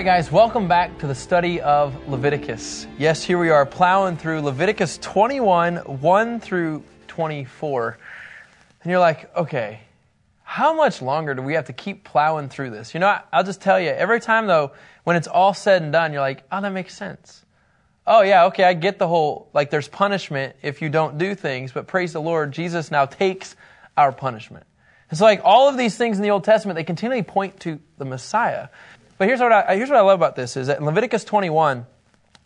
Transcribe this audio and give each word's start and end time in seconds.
Right, 0.00 0.06
guys, 0.06 0.32
welcome 0.32 0.66
back 0.66 0.98
to 1.00 1.06
the 1.06 1.14
study 1.14 1.60
of 1.60 2.08
Leviticus. 2.08 2.86
Yes, 2.96 3.22
here 3.22 3.38
we 3.38 3.50
are 3.50 3.66
plowing 3.66 4.16
through 4.16 4.40
Leviticus 4.40 4.96
21, 4.96 5.76
1 5.76 6.40
through 6.40 6.82
24. 7.08 7.98
And 8.82 8.90
you're 8.90 8.98
like, 8.98 9.36
okay, 9.36 9.80
how 10.42 10.72
much 10.72 11.02
longer 11.02 11.34
do 11.34 11.42
we 11.42 11.52
have 11.52 11.66
to 11.66 11.74
keep 11.74 12.02
plowing 12.02 12.48
through 12.48 12.70
this? 12.70 12.94
You 12.94 13.00
know, 13.00 13.18
I'll 13.30 13.44
just 13.44 13.60
tell 13.60 13.78
you, 13.78 13.90
every 13.90 14.20
time 14.20 14.46
though, 14.46 14.72
when 15.04 15.16
it's 15.16 15.28
all 15.28 15.52
said 15.52 15.82
and 15.82 15.92
done, 15.92 16.14
you're 16.14 16.22
like, 16.22 16.44
oh, 16.50 16.62
that 16.62 16.72
makes 16.72 16.94
sense. 16.94 17.44
Oh, 18.06 18.22
yeah, 18.22 18.46
okay, 18.46 18.64
I 18.64 18.72
get 18.72 18.98
the 18.98 19.06
whole, 19.06 19.50
like, 19.52 19.68
there's 19.68 19.86
punishment 19.86 20.56
if 20.62 20.80
you 20.80 20.88
don't 20.88 21.18
do 21.18 21.34
things, 21.34 21.72
but 21.72 21.86
praise 21.86 22.14
the 22.14 22.22
Lord, 22.22 22.52
Jesus 22.52 22.90
now 22.90 23.04
takes 23.04 23.54
our 23.98 24.12
punishment. 24.12 24.64
And 25.10 25.18
so, 25.18 25.26
like, 25.26 25.42
all 25.44 25.68
of 25.68 25.76
these 25.76 25.98
things 25.98 26.16
in 26.16 26.22
the 26.22 26.30
Old 26.30 26.44
Testament, 26.44 26.76
they 26.76 26.84
continually 26.84 27.22
point 27.22 27.60
to 27.60 27.80
the 27.98 28.06
Messiah. 28.06 28.68
But 29.20 29.28
here's 29.28 29.40
what 29.40 29.52
I, 29.52 29.76
here's 29.76 29.90
what 29.90 29.98
I 29.98 30.00
love 30.00 30.18
about 30.18 30.34
this 30.34 30.56
is 30.56 30.68
that 30.68 30.78
in 30.78 30.86
Leviticus 30.86 31.24
21, 31.24 31.84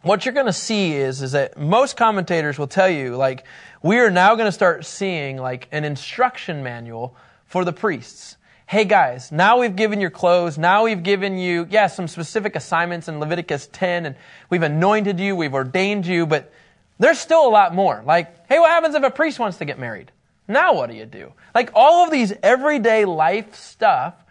what 0.02 0.24
you're 0.24 0.34
going 0.34 0.46
to 0.46 0.52
see 0.52 0.92
is, 0.92 1.23
is 1.23 1.30
that 1.30 1.56
most 1.56 1.97
commentators 1.97 2.59
will 2.59 2.66
tell 2.66 2.88
you, 2.88 3.14
like, 3.14 3.45
we 3.80 3.98
are 3.98 4.10
now 4.10 4.34
going 4.34 4.48
to 4.48 4.52
start 4.52 4.84
seeing, 4.84 5.37
like, 5.37 5.69
an 5.70 5.84
instruction 5.84 6.64
manual 6.64 7.14
for 7.47 7.64
the 7.64 7.73
priests. 7.73 8.37
Hey 8.66 8.87
guys, 8.87 9.30
now 9.30 9.60
we've 9.60 9.77
given 9.77 10.00
your 10.00 10.10
clothes, 10.10 10.59
now 10.59 10.83
we've 10.83 11.05
given 11.05 11.38
you, 11.38 11.69
yeah, 11.70 11.87
some 11.87 12.09
specific 12.09 12.56
assignments 12.56 13.06
in 13.06 13.20
Leviticus 13.20 13.69
10, 13.70 14.06
and 14.06 14.16
we've 14.50 14.64
anointed 14.64 15.20
you, 15.20 15.36
we've 15.36 15.55
ordained 15.55 16.06
you, 16.06 16.27
but 16.27 16.53
there's 16.98 17.20
still 17.20 17.47
a 17.47 17.50
lot 17.50 17.72
more. 17.72 18.03
Like, 18.05 18.48
hey, 18.48 18.59
what 18.59 18.70
happens 18.70 18.97
if 18.97 19.05
a 19.05 19.11
priest 19.11 19.38
wants 19.38 19.59
to 19.59 19.64
get 19.64 19.78
married? 19.78 20.11
Now 20.48 20.75
what 20.75 20.91
do 20.91 20.97
you 20.97 21.06
do? 21.06 21.34
Like, 21.55 21.70
all 21.72 22.05
of 22.05 22.11
these 22.11 22.33
everyday 22.42 23.05
life 23.05 23.55
stuff 23.55 24.23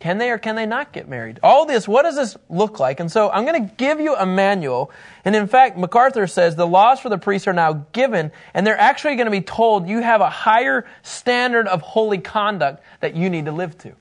can 0.00 0.18
they 0.18 0.30
or 0.30 0.38
can 0.38 0.54
they 0.54 0.66
not 0.66 0.92
get 0.92 1.08
married? 1.08 1.40
All 1.42 1.66
this, 1.66 1.88
what 1.88 2.04
does 2.04 2.14
this 2.14 2.36
look 2.48 2.78
like? 2.78 3.00
And 3.00 3.10
so 3.10 3.30
I'm 3.30 3.44
going 3.44 3.68
to 3.68 3.74
give 3.76 4.00
you 4.00 4.14
a 4.14 4.24
manual. 4.24 4.92
And 5.24 5.34
in 5.34 5.48
fact, 5.48 5.76
MacArthur 5.76 6.28
says 6.28 6.54
the 6.54 6.66
laws 6.66 7.00
for 7.00 7.08
the 7.08 7.18
priests 7.18 7.48
are 7.48 7.52
now 7.52 7.86
given, 7.92 8.30
and 8.54 8.64
they're 8.64 8.78
actually 8.78 9.16
going 9.16 9.26
to 9.26 9.32
be 9.32 9.40
told 9.40 9.88
you 9.88 10.00
have 10.00 10.20
a 10.20 10.30
higher 10.30 10.86
standard 11.02 11.66
of 11.66 11.82
holy 11.82 12.18
conduct 12.18 12.82
that 13.00 13.16
you 13.16 13.28
need 13.28 13.46
to 13.46 13.52
live 13.52 13.76
to. 13.78 13.92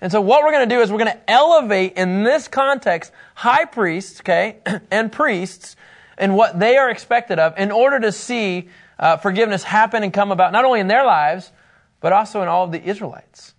And 0.00 0.10
so 0.10 0.20
what 0.20 0.44
we're 0.44 0.52
going 0.52 0.66
to 0.66 0.74
do 0.74 0.80
is 0.80 0.90
we're 0.90 0.98
going 0.98 1.12
to 1.12 1.30
elevate 1.30 1.94
in 1.94 2.22
this 2.22 2.48
context 2.48 3.12
high 3.34 3.66
priests, 3.66 4.20
okay, 4.20 4.58
and 4.90 5.12
priests 5.12 5.76
and 6.16 6.36
what 6.36 6.58
they 6.58 6.78
are 6.78 6.88
expected 6.88 7.38
of 7.38 7.58
in 7.58 7.70
order 7.70 8.00
to 8.00 8.12
see 8.12 8.68
uh, 8.98 9.18
forgiveness 9.18 9.62
happen 9.62 10.02
and 10.02 10.12
come 10.12 10.32
about 10.32 10.52
not 10.52 10.64
only 10.64 10.80
in 10.80 10.88
their 10.88 11.04
lives, 11.04 11.52
but 12.00 12.12
also 12.12 12.40
in 12.42 12.48
all 12.48 12.64
of 12.64 12.72
the 12.72 12.82
Israelites. 12.82 13.54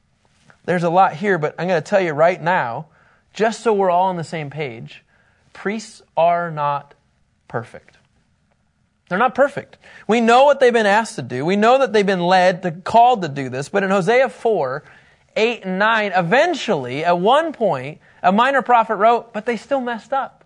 There's 0.66 0.84
a 0.84 0.90
lot 0.90 1.14
here, 1.14 1.38
but 1.38 1.56
I'm 1.58 1.68
going 1.68 1.82
to 1.82 1.88
tell 1.88 2.02
you 2.02 2.12
right 2.12 2.42
now, 2.42 2.88
just 3.34 3.62
so 3.62 3.74
we're 3.74 3.90
all 3.90 4.08
on 4.08 4.18
the 4.18 4.24
same 4.24 4.50
page, 4.50 5.04
priests 5.54 6.02
are 6.16 6.52
not 6.52 6.94
perfect. 7.48 7.98
They're 9.10 9.18
not 9.18 9.34
perfect. 9.34 9.78
We 10.08 10.22
know 10.22 10.44
what 10.44 10.60
they've 10.60 10.72
been 10.72 10.86
asked 10.86 11.16
to 11.16 11.24
do. 11.24 11.44
We 11.44 11.56
know 11.56 11.80
that 11.80 11.92
they've 11.94 12.06
been 12.06 12.22
led, 12.22 12.62
to, 12.62 12.72
called 12.72 13.24
to 13.24 13.28
do 13.28 13.50
this. 13.50 13.68
But 13.68 13.84
in 13.84 13.90
Hosea 13.90 14.30
4, 14.30 14.84
8 15.36 15.66
and 15.66 15.80
9, 15.80 16.12
eventually, 16.16 17.04
at 17.04 17.20
one 17.20 17.52
point, 17.52 18.00
a 18.22 18.32
minor 18.32 18.62
prophet 18.62 18.98
wrote, 18.98 19.34
but 19.34 19.48
they 19.48 19.58
still 19.58 19.82
messed 19.82 20.14
up. 20.14 20.46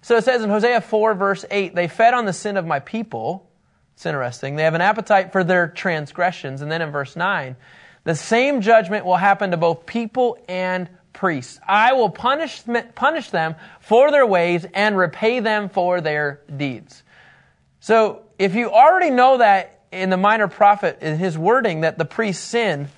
So 0.00 0.16
it 0.16 0.24
says 0.24 0.42
in 0.42 0.50
Hosea 0.50 0.80
4, 0.80 1.14
verse 1.14 1.44
8, 1.50 1.74
they 1.74 1.88
fed 1.88 2.14
on 2.14 2.24
the 2.24 2.32
sin 2.32 2.56
of 2.56 2.66
my 2.66 2.78
people. 2.78 3.50
It's 3.94 4.06
interesting. 4.06 4.56
They 4.56 4.64
have 4.64 4.74
an 4.74 4.80
appetite 4.80 5.32
for 5.32 5.42
their 5.42 5.66
transgressions. 5.66 6.62
And 6.62 6.70
then 6.70 6.82
in 6.82 6.90
verse 6.90 7.16
9, 7.16 7.56
the 8.04 8.14
same 8.14 8.60
judgment 8.60 9.04
will 9.04 9.16
happen 9.16 9.50
to 9.50 9.56
both 9.56 9.86
people 9.86 10.38
and 10.48 10.88
priests. 11.12 11.58
I 11.66 11.94
will 11.94 12.10
punish, 12.10 12.62
punish 12.94 13.30
them 13.30 13.54
for 13.80 14.10
their 14.10 14.26
ways 14.26 14.66
and 14.74 14.96
repay 14.96 15.40
them 15.40 15.68
for 15.70 16.00
their 16.00 16.40
deeds. 16.54 17.02
So, 17.80 18.22
if 18.38 18.54
you 18.54 18.70
already 18.70 19.10
know 19.10 19.38
that 19.38 19.80
in 19.92 20.10
the 20.10 20.16
minor 20.16 20.48
prophet, 20.48 20.98
in 21.00 21.18
his 21.18 21.38
wording, 21.38 21.82
that 21.82 21.98
the 21.98 22.04
priests 22.04 22.42
sin, 22.42 22.88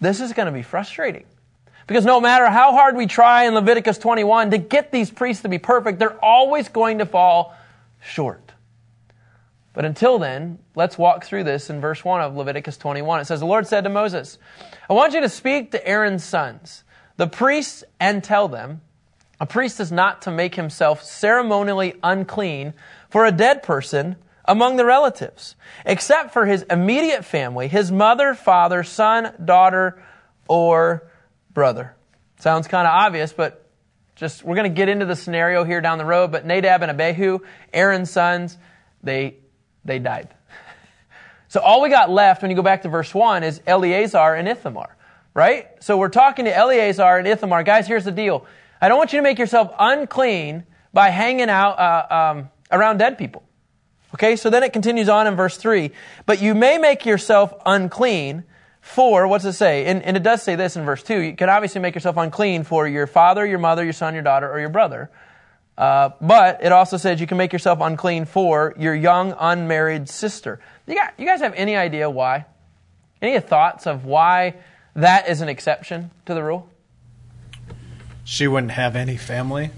this 0.00 0.20
is 0.20 0.32
going 0.32 0.46
to 0.46 0.52
be 0.52 0.62
frustrating. 0.62 1.24
Because 1.86 2.04
no 2.04 2.20
matter 2.20 2.48
how 2.48 2.72
hard 2.72 2.96
we 2.96 3.06
try 3.06 3.44
in 3.44 3.54
Leviticus 3.54 3.96
21 3.98 4.50
to 4.50 4.58
get 4.58 4.92
these 4.92 5.10
priests 5.10 5.42
to 5.42 5.48
be 5.48 5.58
perfect, 5.58 5.98
they're 5.98 6.22
always 6.22 6.68
going 6.68 6.98
to 6.98 7.06
fall 7.06 7.54
short. 8.02 8.47
But 9.78 9.84
until 9.84 10.18
then, 10.18 10.58
let's 10.74 10.98
walk 10.98 11.24
through 11.24 11.44
this 11.44 11.70
in 11.70 11.80
verse 11.80 12.04
1 12.04 12.20
of 12.20 12.34
Leviticus 12.34 12.76
21. 12.78 13.20
It 13.20 13.26
says, 13.26 13.38
The 13.38 13.46
Lord 13.46 13.64
said 13.64 13.84
to 13.84 13.88
Moses, 13.88 14.36
I 14.90 14.92
want 14.92 15.14
you 15.14 15.20
to 15.20 15.28
speak 15.28 15.70
to 15.70 15.86
Aaron's 15.86 16.24
sons, 16.24 16.82
the 17.16 17.28
priests, 17.28 17.84
and 18.00 18.24
tell 18.24 18.48
them, 18.48 18.80
a 19.38 19.46
priest 19.46 19.78
is 19.78 19.92
not 19.92 20.22
to 20.22 20.32
make 20.32 20.56
himself 20.56 21.04
ceremonially 21.04 21.94
unclean 22.02 22.74
for 23.08 23.24
a 23.24 23.30
dead 23.30 23.62
person 23.62 24.16
among 24.44 24.78
the 24.78 24.84
relatives, 24.84 25.54
except 25.86 26.32
for 26.32 26.44
his 26.44 26.62
immediate 26.64 27.24
family, 27.24 27.68
his 27.68 27.92
mother, 27.92 28.34
father, 28.34 28.82
son, 28.82 29.32
daughter, 29.44 30.02
or 30.48 31.08
brother. 31.54 31.94
Sounds 32.40 32.66
kind 32.66 32.88
of 32.88 32.94
obvious, 32.94 33.32
but 33.32 33.70
just 34.16 34.42
we're 34.42 34.56
going 34.56 34.68
to 34.68 34.76
get 34.76 34.88
into 34.88 35.06
the 35.06 35.14
scenario 35.14 35.62
here 35.62 35.80
down 35.80 35.98
the 35.98 36.04
road. 36.04 36.32
But 36.32 36.44
Nadab 36.44 36.82
and 36.82 36.90
Abihu, 36.90 37.38
Aaron's 37.72 38.10
sons, 38.10 38.58
they 39.04 39.36
they 39.88 39.98
died. 39.98 40.28
So 41.50 41.60
all 41.60 41.80
we 41.80 41.88
got 41.88 42.10
left 42.10 42.42
when 42.42 42.50
you 42.50 42.56
go 42.58 42.62
back 42.62 42.82
to 42.82 42.90
verse 42.90 43.14
1 43.14 43.42
is 43.42 43.62
Eleazar 43.66 44.34
and 44.34 44.46
Ithamar, 44.46 44.94
right? 45.32 45.82
So 45.82 45.96
we're 45.96 46.10
talking 46.10 46.44
to 46.44 46.54
Eleazar 46.54 47.16
and 47.16 47.26
Ithamar. 47.26 47.62
Guys, 47.62 47.86
here's 47.86 48.04
the 48.04 48.12
deal. 48.12 48.44
I 48.82 48.90
don't 48.90 48.98
want 48.98 49.14
you 49.14 49.18
to 49.18 49.22
make 49.22 49.38
yourself 49.38 49.72
unclean 49.78 50.64
by 50.92 51.08
hanging 51.08 51.48
out 51.48 51.78
uh, 51.78 52.32
um, 52.34 52.50
around 52.70 52.98
dead 52.98 53.16
people. 53.16 53.44
Okay, 54.14 54.36
so 54.36 54.50
then 54.50 54.62
it 54.62 54.72
continues 54.72 55.08
on 55.08 55.26
in 55.26 55.36
verse 55.36 55.56
3. 55.56 55.90
But 56.26 56.40
you 56.40 56.54
may 56.54 56.76
make 56.76 57.06
yourself 57.06 57.54
unclean 57.64 58.44
for, 58.80 59.26
what's 59.26 59.44
it 59.44 59.52
say? 59.52 59.86
And, 59.86 60.02
and 60.02 60.16
it 60.16 60.22
does 60.22 60.42
say 60.42 60.54
this 60.54 60.76
in 60.76 60.84
verse 60.84 61.02
2. 61.02 61.20
You 61.20 61.36
can 61.36 61.48
obviously 61.48 61.80
make 61.80 61.94
yourself 61.94 62.16
unclean 62.16 62.64
for 62.64 62.88
your 62.88 63.06
father, 63.06 63.46
your 63.46 63.58
mother, 63.58 63.84
your 63.84 63.92
son, 63.92 64.14
your 64.14 64.22
daughter, 64.22 64.50
or 64.50 64.60
your 64.60 64.70
brother. 64.70 65.10
Uh, 65.78 66.10
but 66.20 66.64
it 66.64 66.72
also 66.72 66.96
says 66.96 67.20
you 67.20 67.26
can 67.28 67.38
make 67.38 67.52
yourself 67.52 67.78
unclean 67.80 68.24
for 68.24 68.74
your 68.76 68.96
young 68.96 69.32
unmarried 69.38 70.08
sister. 70.08 70.58
You, 70.88 70.96
got, 70.96 71.14
you 71.16 71.24
guys 71.24 71.40
have 71.40 71.54
any 71.54 71.76
idea 71.76 72.10
why? 72.10 72.46
Any 73.22 73.38
thoughts 73.38 73.86
of 73.86 74.04
why 74.04 74.56
that 74.96 75.28
is 75.28 75.40
an 75.40 75.48
exception 75.48 76.10
to 76.26 76.34
the 76.34 76.42
rule? 76.42 76.68
She 78.24 78.48
wouldn't 78.48 78.72
have 78.72 78.96
any 78.96 79.16
family. 79.16 79.70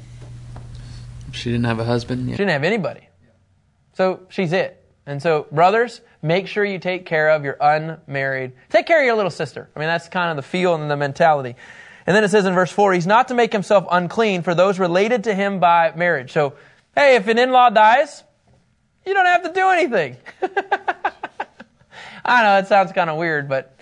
She 1.33 1.50
didn't 1.50 1.66
have 1.66 1.78
a 1.78 1.84
husband. 1.84 2.28
Yet. 2.28 2.34
She 2.34 2.39
didn't 2.39 2.53
have 2.53 2.65
anybody. 2.65 3.06
So 3.93 4.21
she's 4.31 4.55
it. 4.55 4.83
And 5.05 5.21
so, 5.21 5.47
brothers, 5.53 6.00
make 6.22 6.47
sure 6.47 6.65
you 6.65 6.78
take 6.78 7.05
care 7.05 7.28
of 7.28 7.44
your 7.44 7.59
unmarried. 7.60 8.53
Take 8.71 8.87
care 8.87 9.00
of 9.00 9.05
your 9.06 9.16
little 9.16 9.31
sister. 9.31 9.69
I 9.77 9.78
mean, 9.78 9.89
that's 9.89 10.09
kind 10.09 10.31
of 10.31 10.37
the 10.37 10.49
feel 10.49 10.75
and 10.75 10.91
the 10.91 10.97
mentality. 10.97 11.56
And 12.06 12.16
then 12.16 12.25
it 12.25 12.31
says 12.31 12.47
in 12.47 12.55
verse 12.55 12.72
4, 12.72 12.93
he's 12.94 13.06
not 13.06 13.28
to 13.28 13.34
make 13.34 13.53
himself 13.53 13.87
unclean 13.91 14.43
for 14.43 14.55
those 14.55 14.78
related 14.78 15.25
to 15.25 15.34
him 15.34 15.61
by 15.61 15.93
marriage. 15.94 16.33
So, 16.33 16.55
hey, 16.94 17.16
if 17.16 17.28
an 17.28 17.38
in-law 17.38 17.71
dies, 17.71 18.25
you 19.06 19.15
don't 19.15 19.27
have 19.27 19.43
to 19.44 19.53
do 19.53 19.69
anything. 19.69 20.16
I 22.25 22.43
know 22.43 22.59
it 22.59 22.66
sounds 22.66 22.93
kind 22.93 23.10
of 23.10 23.16
weird, 23.16 23.49
but 23.49 23.77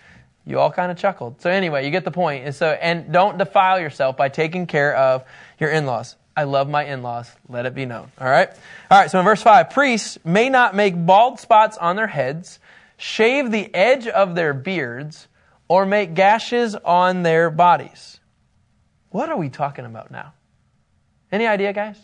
you 0.44 0.58
all 0.58 0.70
kind 0.70 0.90
of 0.90 0.96
chuckled. 0.96 1.42
So 1.42 1.50
anyway, 1.50 1.84
you 1.84 1.90
get 1.90 2.04
the 2.04 2.10
point. 2.10 2.44
And 2.46 2.54
so, 2.54 2.70
and 2.70 3.12
don't 3.12 3.38
defile 3.38 3.80
yourself 3.80 4.16
by 4.16 4.28
taking 4.30 4.66
care 4.66 4.96
of 4.96 5.24
your 5.60 5.70
in-laws. 5.70 6.16
I 6.36 6.44
love 6.44 6.68
my 6.68 6.84
in-laws. 6.84 7.30
Let 7.48 7.66
it 7.66 7.74
be 7.74 7.84
known. 7.84 8.10
All 8.20 8.28
right. 8.28 8.48
All 8.90 8.98
right. 8.98 9.10
So 9.10 9.18
in 9.18 9.24
verse 9.24 9.42
five, 9.42 9.70
priests 9.70 10.18
may 10.24 10.48
not 10.48 10.74
make 10.74 10.94
bald 10.96 11.40
spots 11.40 11.76
on 11.76 11.96
their 11.96 12.06
heads, 12.06 12.60
shave 12.96 13.50
the 13.50 13.74
edge 13.74 14.06
of 14.06 14.36
their 14.36 14.54
beards, 14.54 15.26
or 15.68 15.86
make 15.86 16.14
gashes 16.14 16.74
on 16.74 17.22
their 17.22 17.50
bodies. 17.50 18.20
What 19.10 19.28
are 19.28 19.36
we 19.36 19.48
talking 19.48 19.84
about 19.84 20.10
now? 20.10 20.32
Any 21.30 21.46
idea, 21.46 21.72
guys? 21.72 21.98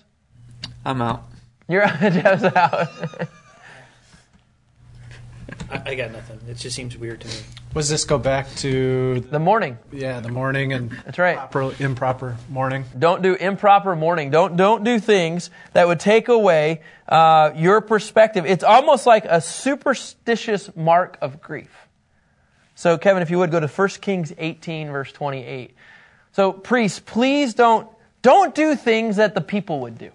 I'm 0.85 1.01
out. 1.01 1.25
You're 1.69 1.83
out. 1.87 1.99
Jeff's 2.01 2.45
out. 2.45 2.89
I, 5.71 5.83
I 5.87 5.95
got 5.95 6.13
nothing. 6.13 6.41
It 6.49 6.57
just 6.59 6.77
seems 6.77 6.97
weird 6.97 7.21
to 7.23 7.29
me. 7.29 7.35
Was 7.75 7.89
this 7.89 8.05
go 8.05 8.19
back 8.19 8.55
to 8.57 9.21
the 9.21 9.39
mourning? 9.41 9.79
Yeah, 9.91 10.21
the 10.21 10.29
mourning 10.29 10.73
and 10.73 10.91
that's 10.91 11.19
right. 11.19 11.37
Proper, 11.37 11.75
improper 11.83 12.37
mourning. 12.49 12.85
Don't 12.97 13.21
do 13.21 13.35
improper 13.35 13.97
mourning. 13.97 14.31
Don't 14.31 14.57
don't 14.57 14.85
do 14.85 15.01
things 15.01 15.51
that 15.73 15.89
would 15.89 15.99
take 15.99 16.29
away 16.29 16.83
uh, 17.09 17.51
your 17.57 17.81
perspective. 17.81 18.47
It's 18.47 18.63
almost 18.63 19.07
like 19.07 19.25
a 19.25 19.41
superstitious 19.41 20.71
mark 20.77 21.19
of 21.21 21.43
grief. 21.43 21.84
So, 22.75 22.99
Kevin, 22.99 23.23
if 23.23 23.31
you 23.31 23.39
would 23.39 23.51
go 23.51 23.61
to 23.61 23.69
1 23.69 23.89
Kings 24.01 24.33
18, 24.37 24.91
verse 24.91 25.13
28. 25.13 25.75
So, 26.33 26.53
priests, 26.53 27.01
please 27.01 27.55
don't, 27.55 27.89
don't 28.23 28.55
do 28.55 28.75
things 28.75 29.17
that 29.17 29.35
the 29.35 29.41
people 29.41 29.81
would 29.81 29.99
do. 29.99 30.11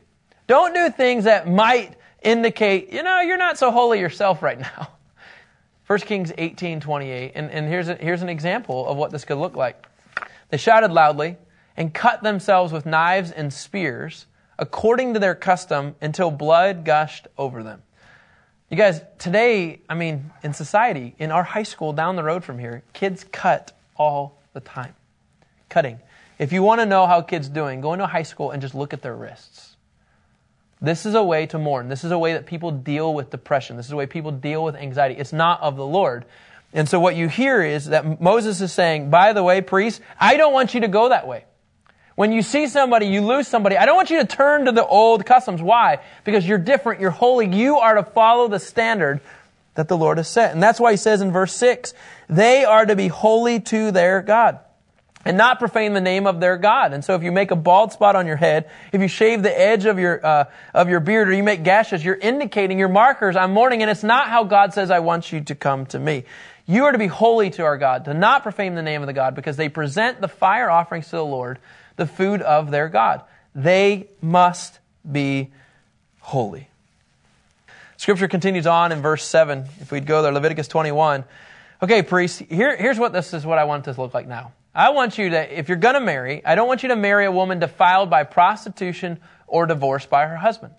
Don't 0.47 0.73
do 0.73 0.89
things 0.89 1.23
that 1.23 1.47
might 1.47 1.95
indicate, 2.21 2.91
you 2.91 3.03
know, 3.03 3.21
you're 3.21 3.37
not 3.37 3.57
so 3.57 3.71
holy 3.71 3.99
yourself 3.99 4.41
right 4.43 4.59
now. 4.59 4.89
1 5.87 5.99
Kings 5.99 6.33
18, 6.37 6.81
28. 6.81 7.31
And, 7.35 7.49
and 7.49 7.67
here's, 7.67 7.87
a, 7.87 7.95
here's 7.95 8.21
an 8.21 8.29
example 8.29 8.87
of 8.87 8.97
what 8.97 9.11
this 9.11 9.25
could 9.25 9.37
look 9.37 9.55
like. 9.55 9.85
They 10.49 10.57
shouted 10.57 10.91
loudly, 10.91 11.37
and 11.79 11.93
cut 11.93 12.21
themselves 12.21 12.73
with 12.73 12.85
knives 12.85 13.31
and 13.31 13.51
spears, 13.51 14.25
according 14.59 15.13
to 15.13 15.19
their 15.19 15.33
custom, 15.33 15.95
until 16.01 16.29
blood 16.29 16.83
gushed 16.83 17.25
over 17.37 17.63
them. 17.63 17.81
You 18.69 18.77
guys, 18.77 19.01
today, 19.17 19.79
I 19.89 19.95
mean, 19.95 20.31
in 20.43 20.53
society, 20.53 21.15
in 21.17 21.31
our 21.31 21.43
high 21.43 21.63
school 21.63 21.91
down 21.91 22.15
the 22.15 22.23
road 22.23 22.43
from 22.43 22.59
here, 22.59 22.83
kids 22.93 23.25
cut 23.31 23.75
all 23.95 24.37
the 24.53 24.59
time. 24.59 24.93
Cutting. 25.69 25.99
If 26.37 26.53
you 26.53 26.61
want 26.61 26.79
to 26.79 26.85
know 26.85 27.07
how 27.07 27.21
kids 27.21 27.49
doing, 27.49 27.81
go 27.81 27.93
into 27.93 28.05
high 28.05 28.23
school 28.23 28.51
and 28.51 28.61
just 28.61 28.75
look 28.75 28.93
at 28.93 29.01
their 29.01 29.15
wrists. 29.15 29.75
This 30.81 31.05
is 31.07 31.15
a 31.15 31.23
way 31.23 31.47
to 31.47 31.57
mourn. 31.57 31.89
This 31.89 32.03
is 32.03 32.11
a 32.11 32.19
way 32.19 32.33
that 32.33 32.45
people 32.45 32.69
deal 32.71 33.13
with 33.13 33.31
depression. 33.31 33.75
This 33.75 33.87
is 33.87 33.91
a 33.91 33.95
way 33.95 34.05
people 34.05 34.31
deal 34.31 34.63
with 34.63 34.75
anxiety. 34.75 35.15
It's 35.15 35.33
not 35.33 35.59
of 35.61 35.75
the 35.75 35.85
Lord. 35.85 36.25
And 36.71 36.87
so 36.87 36.99
what 36.99 37.15
you 37.15 37.27
hear 37.27 37.63
is 37.63 37.85
that 37.85 38.21
Moses 38.21 38.61
is 38.61 38.71
saying, 38.71 39.09
by 39.09 39.33
the 39.33 39.43
way, 39.43 39.61
priests, 39.61 39.99
I 40.19 40.37
don't 40.37 40.53
want 40.53 40.75
you 40.75 40.81
to 40.81 40.87
go 40.87 41.09
that 41.09 41.27
way. 41.27 41.45
When 42.19 42.33
you 42.33 42.41
see 42.41 42.67
somebody, 42.67 43.05
you 43.05 43.21
lose 43.21 43.47
somebody, 43.47 43.77
I 43.77 43.85
don't 43.85 43.95
want 43.95 44.09
you 44.09 44.17
to 44.19 44.27
turn 44.27 44.65
to 44.65 44.73
the 44.73 44.85
old 44.85 45.25
customs. 45.25 45.61
Why? 45.61 45.99
Because 46.25 46.45
you're 46.45 46.57
different, 46.57 46.99
you're 46.99 47.11
holy. 47.11 47.47
You 47.47 47.77
are 47.77 47.95
to 47.95 48.03
follow 48.03 48.49
the 48.49 48.59
standard 48.59 49.21
that 49.75 49.87
the 49.87 49.95
Lord 49.95 50.17
has 50.17 50.27
set. 50.27 50.51
And 50.51 50.61
that's 50.61 50.81
why 50.81 50.91
he 50.91 50.97
says 50.97 51.21
in 51.21 51.31
verse 51.31 51.55
6, 51.55 51.93
they 52.27 52.65
are 52.65 52.85
to 52.85 52.97
be 52.97 53.07
holy 53.07 53.61
to 53.61 53.91
their 53.91 54.21
God 54.21 54.59
and 55.23 55.37
not 55.37 55.59
profane 55.59 55.93
the 55.93 56.01
name 56.01 56.27
of 56.27 56.41
their 56.41 56.57
God. 56.57 56.91
And 56.91 57.05
so 57.05 57.15
if 57.15 57.23
you 57.23 57.31
make 57.31 57.51
a 57.51 57.55
bald 57.55 57.93
spot 57.93 58.17
on 58.17 58.27
your 58.27 58.35
head, 58.35 58.69
if 58.91 58.99
you 58.99 59.07
shave 59.07 59.41
the 59.41 59.57
edge 59.57 59.85
of 59.85 59.97
your, 59.97 60.19
uh, 60.25 60.43
of 60.73 60.89
your 60.89 60.99
beard 60.99 61.29
or 61.29 61.33
you 61.33 61.43
make 61.43 61.63
gashes, 61.63 62.03
you're 62.03 62.15
indicating 62.15 62.77
your 62.77 62.89
markers, 62.89 63.37
I'm 63.37 63.53
mourning, 63.53 63.81
and 63.81 63.89
it's 63.89 64.03
not 64.03 64.27
how 64.27 64.43
God 64.43 64.73
says, 64.73 64.91
I 64.91 64.99
want 64.99 65.31
you 65.31 65.39
to 65.39 65.55
come 65.55 65.85
to 65.85 65.99
me. 65.99 66.25
You 66.65 66.83
are 66.83 66.91
to 66.91 66.97
be 66.97 67.07
holy 67.07 67.49
to 67.51 67.63
our 67.63 67.77
God, 67.77 68.03
to 68.05 68.13
not 68.13 68.43
profane 68.43 68.75
the 68.75 68.81
name 68.81 69.01
of 69.01 69.07
the 69.07 69.13
God, 69.13 69.35
because 69.35 69.55
they 69.55 69.69
present 69.69 70.19
the 70.19 70.27
fire 70.27 70.69
offerings 70.69 71.05
to 71.05 71.15
the 71.15 71.23
Lord, 71.23 71.59
the 71.99 72.07
food 72.07 72.41
of 72.41 72.71
their 72.71 72.89
God. 72.89 73.21
They 73.53 74.07
must 74.21 74.79
be 75.09 75.51
holy. 76.21 76.67
Scripture 77.97 78.27
continues 78.27 78.65
on 78.65 78.91
in 78.91 79.01
verse 79.01 79.25
7. 79.25 79.65
If 79.81 79.91
we'd 79.91 80.07
go 80.07 80.21
there, 80.21 80.31
Leviticus 80.31 80.67
21. 80.69 81.25
Okay, 81.83 82.01
priests, 82.01 82.39
here, 82.39 82.75
here's 82.75 82.97
what 82.97 83.13
this 83.13 83.33
is 83.33 83.45
what 83.45 83.59
I 83.59 83.65
want 83.65 83.83
this 83.83 83.95
to 83.95 84.01
look 84.01 84.13
like 84.13 84.27
now. 84.27 84.53
I 84.73 84.91
want 84.91 85.17
you 85.17 85.29
to, 85.31 85.59
if 85.59 85.67
you're 85.67 85.77
going 85.77 85.95
to 85.95 85.99
marry, 85.99 86.45
I 86.45 86.55
don't 86.55 86.67
want 86.67 86.83
you 86.83 86.89
to 86.89 86.95
marry 86.95 87.25
a 87.25 87.31
woman 87.31 87.59
defiled 87.59 88.09
by 88.09 88.23
prostitution 88.23 89.19
or 89.47 89.65
divorced 89.65 90.09
by 90.09 90.25
her 90.25 90.37
husband. 90.37 90.73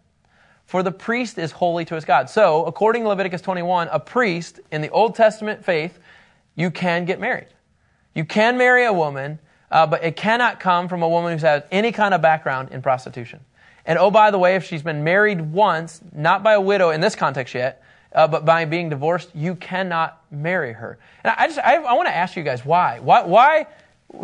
For 0.65 0.83
the 0.83 0.93
priest 0.93 1.37
is 1.37 1.53
holy 1.53 1.85
to 1.85 1.97
his 1.97 2.05
God. 2.05 2.31
So, 2.31 2.65
according 2.65 3.03
to 3.03 3.09
Leviticus 3.09 3.43
21, 3.43 3.89
a 3.89 4.01
priest 4.01 4.61
in 4.71 4.81
the 4.81 4.89
Old 4.91 5.17
Testament 5.17 5.65
faith, 5.65 5.99
you 6.55 6.71
can 6.71 7.05
get 7.05 7.21
married. 7.21 7.49
You 8.15 8.25
can 8.25 8.57
marry 8.57 8.85
a 8.87 8.93
woman, 8.93 9.41
uh, 9.71 9.87
but 9.87 10.03
it 10.05 10.17
cannot 10.17 10.61
come 10.61 10.89
from 10.89 11.03
a 11.03 11.09
woman 11.09 11.39
who 11.39 11.47
has 11.47 11.63
any 11.71 11.93
kind 11.93 12.15
of 12.15 12.21
background 12.21 12.71
in 12.73 12.83
prostitution. 12.83 13.41
And 13.87 13.99
oh, 13.99 14.11
by 14.11 14.31
the 14.31 14.39
way, 14.39 14.57
if 14.57 14.65
she's 14.65 14.83
been 14.83 15.05
married 15.05 15.41
once, 15.41 16.01
not 16.13 16.43
by 16.43 16.55
a 16.55 16.61
widow 16.61 16.91
in 16.91 17.01
this 17.01 17.15
context 17.15 17.55
yet, 17.55 17.83
uh, 18.13 18.27
but 18.29 18.45
by 18.45 18.65
being 18.65 18.89
divorced, 18.89 19.31
you 19.35 19.55
cannot 19.55 20.21
marry 20.31 20.73
her. 20.73 20.99
And 21.25 21.35
I 21.37 21.47
just, 21.47 21.59
I, 21.59 21.77
I 21.77 21.93
want 21.95 22.09
to 22.09 22.15
ask 22.15 22.37
you 22.37 22.43
guys 22.43 22.65
why? 22.65 22.99
Why? 23.01 23.23
Why? 23.23 23.67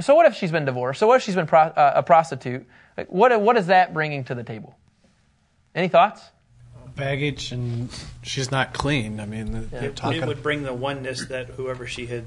So 0.00 0.14
what 0.14 0.26
if 0.26 0.34
she's 0.34 0.50
been 0.50 0.64
divorced? 0.64 0.98
So 1.00 1.06
what 1.06 1.16
if 1.16 1.22
she's 1.22 1.36
been 1.36 1.46
pro, 1.46 1.60
uh, 1.60 1.92
a 1.96 2.02
prostitute? 2.02 2.66
What, 3.08 3.40
what 3.40 3.56
is 3.56 3.68
that 3.68 3.94
bringing 3.94 4.24
to 4.24 4.34
the 4.34 4.42
table? 4.42 4.76
Any 5.74 5.88
thoughts? 5.88 6.22
Baggage, 6.96 7.52
and 7.52 7.90
she's 8.22 8.50
not 8.50 8.72
clean. 8.72 9.20
I 9.20 9.26
mean, 9.26 9.52
Yeah. 9.70 9.80
they're 9.80 9.90
It 9.90 9.96
talking. 9.96 10.22
It 10.22 10.26
would 10.26 10.42
bring 10.42 10.62
the 10.62 10.72
oneness 10.72 11.26
that 11.26 11.48
whoever 11.50 11.86
she 11.86 12.06
had 12.06 12.24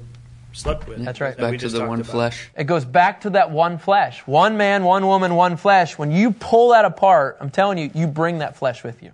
slept 0.52 0.88
with. 0.88 1.04
That's 1.04 1.20
right. 1.20 1.36
that 1.36 1.50
Back 1.50 1.60
to 1.60 1.68
the 1.68 1.86
one 1.86 2.00
about. 2.00 2.10
flesh. 2.10 2.50
It 2.56 2.64
goes 2.64 2.84
back 2.84 3.22
to 3.22 3.30
that 3.30 3.50
one 3.50 3.78
flesh. 3.78 4.20
One 4.26 4.56
man, 4.56 4.84
one 4.84 5.06
woman, 5.06 5.34
one 5.34 5.56
flesh. 5.56 5.98
When 5.98 6.10
you 6.10 6.32
pull 6.32 6.70
that 6.70 6.84
apart, 6.84 7.38
I'm 7.40 7.50
telling 7.50 7.78
you, 7.78 7.90
you 7.94 8.06
bring 8.06 8.38
that 8.38 8.56
flesh 8.56 8.82
with 8.84 9.02
you. 9.02 9.12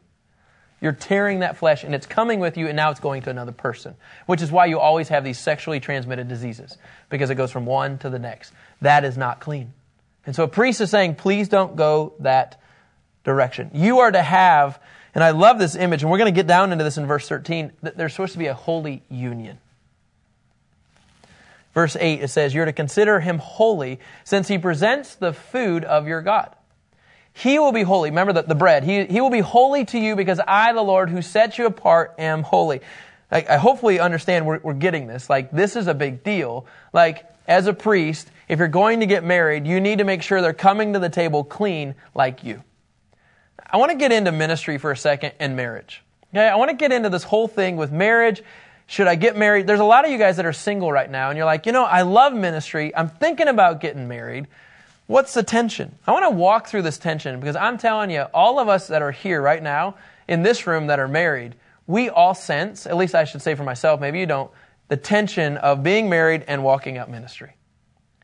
You're 0.80 0.92
tearing 0.92 1.40
that 1.40 1.56
flesh 1.56 1.84
and 1.84 1.94
it's 1.94 2.06
coming 2.06 2.38
with 2.38 2.56
you 2.56 2.66
and 2.68 2.76
now 2.76 2.90
it's 2.90 3.00
going 3.00 3.22
to 3.22 3.30
another 3.30 3.52
person. 3.52 3.94
Which 4.26 4.42
is 4.42 4.52
why 4.52 4.66
you 4.66 4.78
always 4.78 5.08
have 5.08 5.24
these 5.24 5.38
sexually 5.38 5.80
transmitted 5.80 6.28
diseases. 6.28 6.76
Because 7.08 7.30
it 7.30 7.36
goes 7.36 7.50
from 7.50 7.66
one 7.66 7.98
to 7.98 8.10
the 8.10 8.18
next. 8.18 8.52
That 8.82 9.04
is 9.04 9.16
not 9.16 9.40
clean. 9.40 9.72
And 10.26 10.34
so 10.34 10.44
a 10.44 10.48
priest 10.48 10.80
is 10.80 10.90
saying, 10.90 11.14
please 11.14 11.48
don't 11.48 11.76
go 11.76 12.14
that 12.20 12.60
direction. 13.24 13.70
You 13.72 14.00
are 14.00 14.10
to 14.10 14.22
have, 14.22 14.80
and 15.14 15.22
I 15.22 15.30
love 15.30 15.58
this 15.58 15.76
image, 15.76 16.02
and 16.02 16.10
we're 16.10 16.18
going 16.18 16.32
to 16.32 16.36
get 16.36 16.46
down 16.46 16.72
into 16.72 16.84
this 16.84 16.98
in 16.98 17.06
verse 17.06 17.28
13, 17.28 17.72
that 17.82 17.96
there's 17.96 18.12
supposed 18.12 18.32
to 18.32 18.38
be 18.38 18.46
a 18.46 18.54
holy 18.54 19.02
union. 19.08 19.58
Verse 21.76 21.94
8, 21.94 22.22
it 22.22 22.28
says, 22.28 22.54
You're 22.54 22.64
to 22.64 22.72
consider 22.72 23.20
him 23.20 23.36
holy, 23.36 24.00
since 24.24 24.48
he 24.48 24.56
presents 24.56 25.14
the 25.14 25.34
food 25.34 25.84
of 25.84 26.08
your 26.08 26.22
God. 26.22 26.56
He 27.34 27.58
will 27.58 27.70
be 27.70 27.82
holy. 27.82 28.08
Remember 28.08 28.32
the, 28.32 28.40
the 28.40 28.54
bread. 28.54 28.82
He, 28.82 29.04
he 29.04 29.20
will 29.20 29.28
be 29.28 29.40
holy 29.40 29.84
to 29.84 29.98
you 29.98 30.16
because 30.16 30.40
I, 30.48 30.72
the 30.72 30.80
Lord, 30.80 31.10
who 31.10 31.20
set 31.20 31.58
you 31.58 31.66
apart, 31.66 32.14
am 32.16 32.44
holy. 32.44 32.80
I, 33.30 33.44
I 33.46 33.56
hopefully 33.58 34.00
understand 34.00 34.46
we're, 34.46 34.58
we're 34.60 34.72
getting 34.72 35.06
this. 35.06 35.28
Like, 35.28 35.50
this 35.50 35.76
is 35.76 35.86
a 35.86 35.92
big 35.92 36.24
deal. 36.24 36.64
Like, 36.94 37.26
as 37.46 37.66
a 37.66 37.74
priest, 37.74 38.30
if 38.48 38.58
you're 38.58 38.68
going 38.68 39.00
to 39.00 39.06
get 39.06 39.22
married, 39.22 39.66
you 39.66 39.78
need 39.78 39.98
to 39.98 40.04
make 40.04 40.22
sure 40.22 40.40
they're 40.40 40.54
coming 40.54 40.94
to 40.94 40.98
the 40.98 41.10
table 41.10 41.44
clean 41.44 41.94
like 42.14 42.42
you. 42.42 42.62
I 43.66 43.76
want 43.76 43.92
to 43.92 43.98
get 43.98 44.12
into 44.12 44.32
ministry 44.32 44.78
for 44.78 44.92
a 44.92 44.96
second 44.96 45.34
and 45.38 45.56
marriage. 45.56 46.02
Okay, 46.32 46.48
I 46.48 46.56
want 46.56 46.70
to 46.70 46.76
get 46.76 46.90
into 46.90 47.10
this 47.10 47.24
whole 47.24 47.48
thing 47.48 47.76
with 47.76 47.92
marriage. 47.92 48.42
Should 48.86 49.08
I 49.08 49.16
get 49.16 49.36
married? 49.36 49.66
There's 49.66 49.80
a 49.80 49.84
lot 49.84 50.04
of 50.04 50.10
you 50.10 50.18
guys 50.18 50.36
that 50.36 50.46
are 50.46 50.52
single 50.52 50.92
right 50.92 51.10
now, 51.10 51.30
and 51.30 51.36
you're 51.36 51.46
like, 51.46 51.66
you 51.66 51.72
know, 51.72 51.84
I 51.84 52.02
love 52.02 52.32
ministry. 52.32 52.94
I'm 52.94 53.08
thinking 53.08 53.48
about 53.48 53.80
getting 53.80 54.06
married. 54.06 54.46
What's 55.08 55.34
the 55.34 55.42
tension? 55.42 55.96
I 56.06 56.12
want 56.12 56.24
to 56.24 56.30
walk 56.30 56.68
through 56.68 56.82
this 56.82 56.98
tension 56.98 57.38
because 57.40 57.56
I'm 57.56 57.78
telling 57.78 58.10
you, 58.10 58.22
all 58.34 58.58
of 58.58 58.68
us 58.68 58.88
that 58.88 59.02
are 59.02 59.12
here 59.12 59.40
right 59.40 59.62
now 59.62 59.96
in 60.28 60.42
this 60.42 60.66
room 60.66 60.86
that 60.88 60.98
are 60.98 61.08
married, 61.08 61.54
we 61.86 62.08
all 62.10 62.34
sense, 62.34 62.86
at 62.86 62.96
least 62.96 63.14
I 63.14 63.24
should 63.24 63.42
say 63.42 63.54
for 63.54 63.62
myself, 63.64 64.00
maybe 64.00 64.18
you 64.18 64.26
don't, 64.26 64.50
the 64.88 64.96
tension 64.96 65.56
of 65.58 65.82
being 65.82 66.08
married 66.08 66.44
and 66.46 66.62
walking 66.62 66.98
up 66.98 67.08
ministry. 67.08 67.54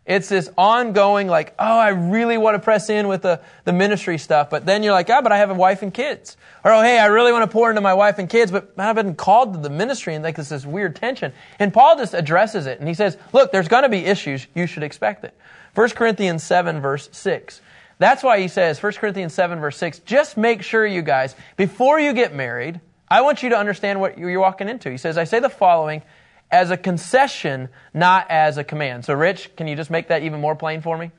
It's 0.04 0.28
this 0.28 0.50
ongoing, 0.58 1.28
like, 1.28 1.54
oh, 1.60 1.78
I 1.78 1.90
really 1.90 2.36
want 2.36 2.56
to 2.56 2.58
press 2.58 2.90
in 2.90 3.06
with 3.06 3.22
the, 3.22 3.40
the 3.64 3.72
ministry 3.72 4.18
stuff, 4.18 4.50
but 4.50 4.66
then 4.66 4.82
you're 4.82 4.92
like, 4.92 5.08
ah, 5.08 5.20
but 5.22 5.30
I 5.30 5.38
have 5.38 5.50
a 5.50 5.54
wife 5.54 5.82
and 5.82 5.94
kids. 5.94 6.36
Or, 6.64 6.72
oh, 6.72 6.82
hey, 6.82 6.98
I 6.98 7.06
really 7.06 7.30
want 7.30 7.48
to 7.48 7.52
pour 7.52 7.70
into 7.70 7.80
my 7.80 7.94
wife 7.94 8.18
and 8.18 8.28
kids, 8.28 8.50
but 8.50 8.72
I've 8.76 8.96
been 8.96 9.14
called 9.14 9.54
to 9.54 9.60
the 9.60 9.70
ministry, 9.70 10.16
and 10.16 10.24
like 10.24 10.34
this 10.34 10.48
this 10.48 10.66
weird 10.66 10.96
tension. 10.96 11.32
And 11.60 11.72
Paul 11.72 11.96
just 11.96 12.14
addresses 12.14 12.66
it, 12.66 12.80
and 12.80 12.88
he 12.88 12.94
says, 12.94 13.16
look, 13.32 13.52
there's 13.52 13.68
going 13.68 13.84
to 13.84 13.88
be 13.88 14.04
issues. 14.04 14.48
You 14.56 14.66
should 14.66 14.82
expect 14.82 15.22
it. 15.24 15.36
1 15.76 15.90
Corinthians 15.90 16.42
7, 16.42 16.80
verse 16.80 17.08
6. 17.12 17.60
That's 17.98 18.24
why 18.24 18.40
he 18.40 18.48
says, 18.48 18.82
1 18.82 18.94
Corinthians 18.94 19.32
7, 19.34 19.60
verse 19.60 19.76
6, 19.76 20.00
just 20.00 20.36
make 20.36 20.62
sure, 20.62 20.84
you 20.84 21.02
guys, 21.02 21.36
before 21.56 22.00
you 22.00 22.12
get 22.12 22.34
married, 22.34 22.80
I 23.08 23.20
want 23.20 23.44
you 23.44 23.50
to 23.50 23.56
understand 23.56 24.00
what 24.00 24.18
you're 24.18 24.40
walking 24.40 24.68
into. 24.68 24.90
He 24.90 24.96
says, 24.96 25.16
I 25.16 25.24
say 25.24 25.38
the 25.38 25.48
following 25.48 26.02
as 26.52 26.70
a 26.70 26.76
concession, 26.76 27.70
not 27.94 28.30
as 28.30 28.58
a 28.58 28.64
command. 28.64 29.04
So, 29.04 29.14
Rich, 29.14 29.56
can 29.56 29.66
you 29.66 29.74
just 29.74 29.90
make 29.90 30.08
that 30.08 30.22
even 30.22 30.40
more 30.40 30.54
plain 30.54 30.82
for 30.82 30.96
me? 30.96 31.10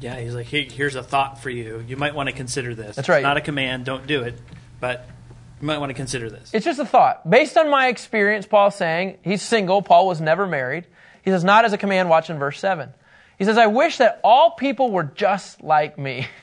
Yeah, 0.00 0.18
he's 0.18 0.34
like, 0.34 0.46
hey, 0.46 0.68
here's 0.68 0.94
a 0.94 1.02
thought 1.02 1.42
for 1.42 1.50
you. 1.50 1.84
You 1.86 1.96
might 1.96 2.14
want 2.14 2.28
to 2.28 2.34
consider 2.34 2.74
this. 2.74 2.96
That's 2.96 3.08
right. 3.08 3.18
It's 3.18 3.24
not 3.24 3.36
a 3.36 3.42
command. 3.42 3.84
Don't 3.84 4.06
do 4.06 4.22
it. 4.22 4.38
But 4.80 5.06
you 5.60 5.66
might 5.66 5.78
want 5.78 5.90
to 5.90 5.94
consider 5.94 6.30
this. 6.30 6.50
It's 6.54 6.64
just 6.64 6.80
a 6.80 6.86
thought. 6.86 7.28
Based 7.28 7.58
on 7.58 7.70
my 7.70 7.88
experience, 7.88 8.46
Paul's 8.46 8.76
saying 8.76 9.18
he's 9.22 9.42
single. 9.42 9.82
Paul 9.82 10.06
was 10.06 10.20
never 10.20 10.46
married. 10.46 10.86
He 11.22 11.30
says, 11.30 11.44
not 11.44 11.66
as 11.66 11.74
a 11.74 11.78
command, 11.78 12.08
watch 12.08 12.30
in 12.30 12.38
verse 12.38 12.58
7. 12.58 12.88
He 13.38 13.44
says, 13.44 13.58
I 13.58 13.66
wish 13.66 13.98
that 13.98 14.20
all 14.24 14.52
people 14.52 14.90
were 14.90 15.04
just 15.04 15.62
like 15.62 15.98
me. 15.98 16.26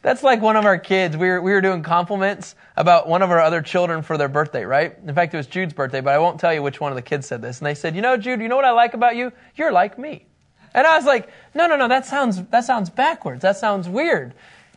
That's 0.00 0.22
like 0.22 0.40
one 0.40 0.56
of 0.56 0.64
our 0.64 0.78
kids. 0.78 1.16
We 1.16 1.28
were, 1.28 1.40
we 1.40 1.52
were 1.52 1.60
doing 1.60 1.82
compliments 1.82 2.54
about 2.76 3.08
one 3.08 3.22
of 3.22 3.30
our 3.30 3.40
other 3.40 3.60
children 3.60 4.02
for 4.02 4.16
their 4.16 4.28
birthday, 4.28 4.64
right? 4.64 4.96
In 5.04 5.14
fact, 5.14 5.34
it 5.34 5.36
was 5.36 5.48
Jude's 5.48 5.72
birthday, 5.72 6.00
but 6.00 6.14
I 6.14 6.18
won't 6.18 6.38
tell 6.38 6.54
you 6.54 6.62
which 6.62 6.80
one 6.80 6.92
of 6.92 6.96
the 6.96 7.02
kids 7.02 7.26
said 7.26 7.42
this. 7.42 7.58
And 7.58 7.66
they 7.66 7.74
said, 7.74 7.96
You 7.96 8.02
know, 8.02 8.16
Jude, 8.16 8.40
you 8.40 8.48
know 8.48 8.56
what 8.56 8.64
I 8.64 8.70
like 8.70 8.94
about 8.94 9.16
you? 9.16 9.32
You're 9.56 9.72
like 9.72 9.98
me. 9.98 10.26
And 10.72 10.86
I 10.86 10.96
was 10.96 11.04
like, 11.04 11.28
No, 11.54 11.66
no, 11.66 11.76
no, 11.76 11.88
that 11.88 12.06
sounds, 12.06 12.40
that 12.44 12.64
sounds 12.64 12.90
backwards. 12.90 13.42
That 13.42 13.56
sounds 13.56 13.88
weird. 13.88 14.34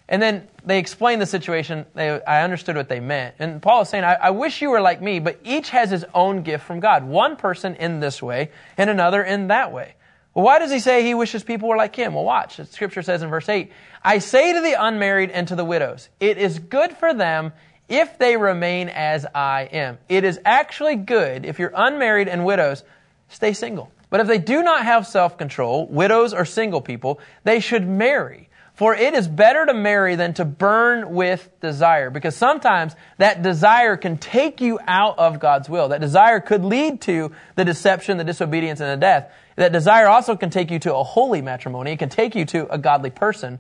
And 0.10 0.22
then 0.22 0.48
they 0.66 0.80
explained 0.80 1.22
the 1.22 1.26
situation. 1.26 1.86
They, 1.94 2.22
I 2.26 2.44
understood 2.44 2.76
what 2.76 2.90
they 2.90 3.00
meant. 3.00 3.36
And 3.40 3.62
Paul 3.62 3.84
is 3.84 3.90
saying, 3.90 4.04
I, 4.04 4.16
I 4.16 4.30
wish 4.32 4.62
you 4.62 4.72
were 4.72 4.82
like 4.82 5.02
me, 5.02 5.20
but 5.20 5.40
each 5.44 5.70
has 5.70 5.90
his 5.90 6.04
own 6.14 6.42
gift 6.42 6.66
from 6.66 6.80
God. 6.80 7.06
One 7.06 7.38
person 7.38 7.76
in 7.76 8.00
this 8.00 8.22
way 8.22 8.52
and 8.78 8.90
another 8.90 9.24
in 9.24 9.48
that 9.48 9.72
way. 9.72 9.96
Well, 10.34 10.46
why 10.46 10.60
does 10.60 10.72
he 10.72 10.80
say 10.80 11.04
he 11.04 11.14
wishes 11.14 11.44
people 11.44 11.70
were 11.70 11.78
like 11.78 11.96
him? 11.96 12.14
Well, 12.14 12.24
watch. 12.24 12.60
Scripture 12.70 13.02
says 13.02 13.22
in 13.22 13.30
verse 13.30 13.48
8, 13.48 13.72
I 14.04 14.18
say 14.20 14.54
to 14.54 14.62
the 14.62 14.74
unmarried 14.74 15.30
and 15.30 15.48
to 15.50 15.56
the 15.56 15.66
widows, 15.66 16.10
it 16.20 16.38
is 16.38 16.58
good 16.60 16.94
for 16.98 17.14
them 17.14 17.54
if 17.88 18.18
they 18.18 18.38
remain 18.38 18.90
as 18.90 19.26
I 19.36 19.64
am. 19.72 19.98
It 20.10 20.24
is 20.24 20.40
actually 20.46 20.96
good 20.96 21.46
if 21.46 21.60
you're 21.60 21.74
unmarried 21.76 22.28
and 22.28 22.46
widows, 22.46 22.84
stay 23.30 23.54
single. 23.54 23.92
But 24.10 24.20
if 24.20 24.28
they 24.28 24.40
do 24.40 24.64
not 24.64 24.84
have 24.84 25.08
self 25.08 25.38
control, 25.38 25.88
widows 25.88 26.34
or 26.34 26.46
single 26.46 26.82
people, 26.82 27.20
they 27.44 27.60
should 27.60 27.88
marry. 27.88 28.50
For 28.74 28.96
it 28.96 29.14
is 29.14 29.28
better 29.28 29.66
to 29.66 29.74
marry 29.74 30.16
than 30.16 30.34
to 30.36 30.46
burn 30.46 31.14
with 31.14 31.50
desire. 31.60 32.10
Because 32.10 32.36
sometimes 32.36 32.96
that 33.18 33.44
desire 33.44 33.96
can 33.98 34.18
take 34.18 34.60
you 34.60 34.80
out 34.88 35.20
of 35.20 35.40
God's 35.40 35.70
will. 35.70 35.90
That 35.90 36.02
desire 36.02 36.40
could 36.40 36.66
lead 36.66 37.02
to 37.02 37.32
the 37.56 37.66
deception, 37.66 38.18
the 38.18 38.24
disobedience, 38.24 38.80
and 38.80 38.90
the 38.90 38.98
death. 38.98 39.32
That 39.56 39.72
desire 39.72 40.08
also 40.08 40.36
can 40.36 40.50
take 40.50 40.72
you 40.72 40.80
to 40.80 40.96
a 40.96 41.04
holy 41.04 41.42
matrimony. 41.42 41.92
It 41.92 42.00
can 42.00 42.10
take 42.10 42.34
you 42.34 42.46
to 42.46 42.74
a 42.74 42.78
godly 42.78 43.12
person. 43.12 43.60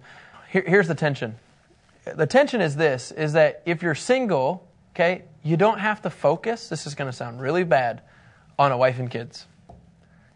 Here, 0.51 0.63
here's 0.67 0.88
the 0.89 0.96
tension. 0.96 1.38
The 2.03 2.27
tension 2.27 2.60
is 2.60 2.75
this, 2.75 3.12
is 3.12 3.34
that 3.34 3.63
if 3.65 3.81
you're 3.81 3.96
single, 3.96 4.67
okay, 4.93 5.24
you 5.43 5.55
don't 5.55 5.79
have 5.79 6.01
to 6.01 6.10
focus, 6.10 6.67
this 6.67 6.86
is 6.86 6.93
going 6.93 7.10
to 7.10 7.15
sound 7.15 7.39
really 7.39 7.63
bad, 7.63 8.01
on 8.60 8.74
a 8.74 8.77
wife 8.77 9.00
and 9.00 9.10
kids. 9.10 9.48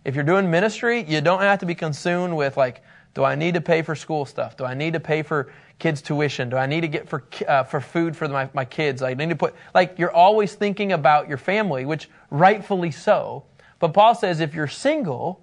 If 0.06 0.16
you're 0.16 0.24
doing 0.24 0.50
ministry, 0.50 1.04
you 1.04 1.20
don't 1.20 1.42
have 1.42 1.60
to 1.60 1.66
be 1.66 1.76
consumed 1.76 2.34
with 2.34 2.56
like, 2.56 2.82
do 3.14 3.26
I 3.26 3.36
need 3.36 3.56
to 3.56 3.62
pay 3.62 3.82
for 3.82 3.94
school 3.94 4.26
stuff? 4.26 4.56
Do 4.56 4.64
I 4.64 4.74
need 4.74 4.94
to 4.94 5.00
pay 5.02 5.22
for 5.22 5.52
kids' 5.80 6.02
tuition? 6.02 6.50
Do 6.50 6.56
I 6.56 6.66
need 6.66 6.82
to 6.82 6.88
get 6.88 7.10
for 7.10 7.24
uh, 7.48 7.64
for 7.64 7.82
food 7.82 8.16
for 8.16 8.28
my, 8.28 8.50
my 8.54 8.66
kids? 8.66 9.02
I 9.02 9.14
need 9.14 9.30
to 9.30 9.36
put 9.36 9.56
like 9.74 9.98
you're 9.98 10.12
always 10.12 10.54
thinking 10.54 10.92
about 10.92 11.28
your 11.30 11.38
family, 11.38 11.86
which 11.86 12.10
rightfully 12.30 12.92
so. 12.92 13.44
But 13.80 13.94
Paul 13.94 14.16
says 14.16 14.42
if 14.42 14.54
you're 14.54 14.68
single, 14.68 15.42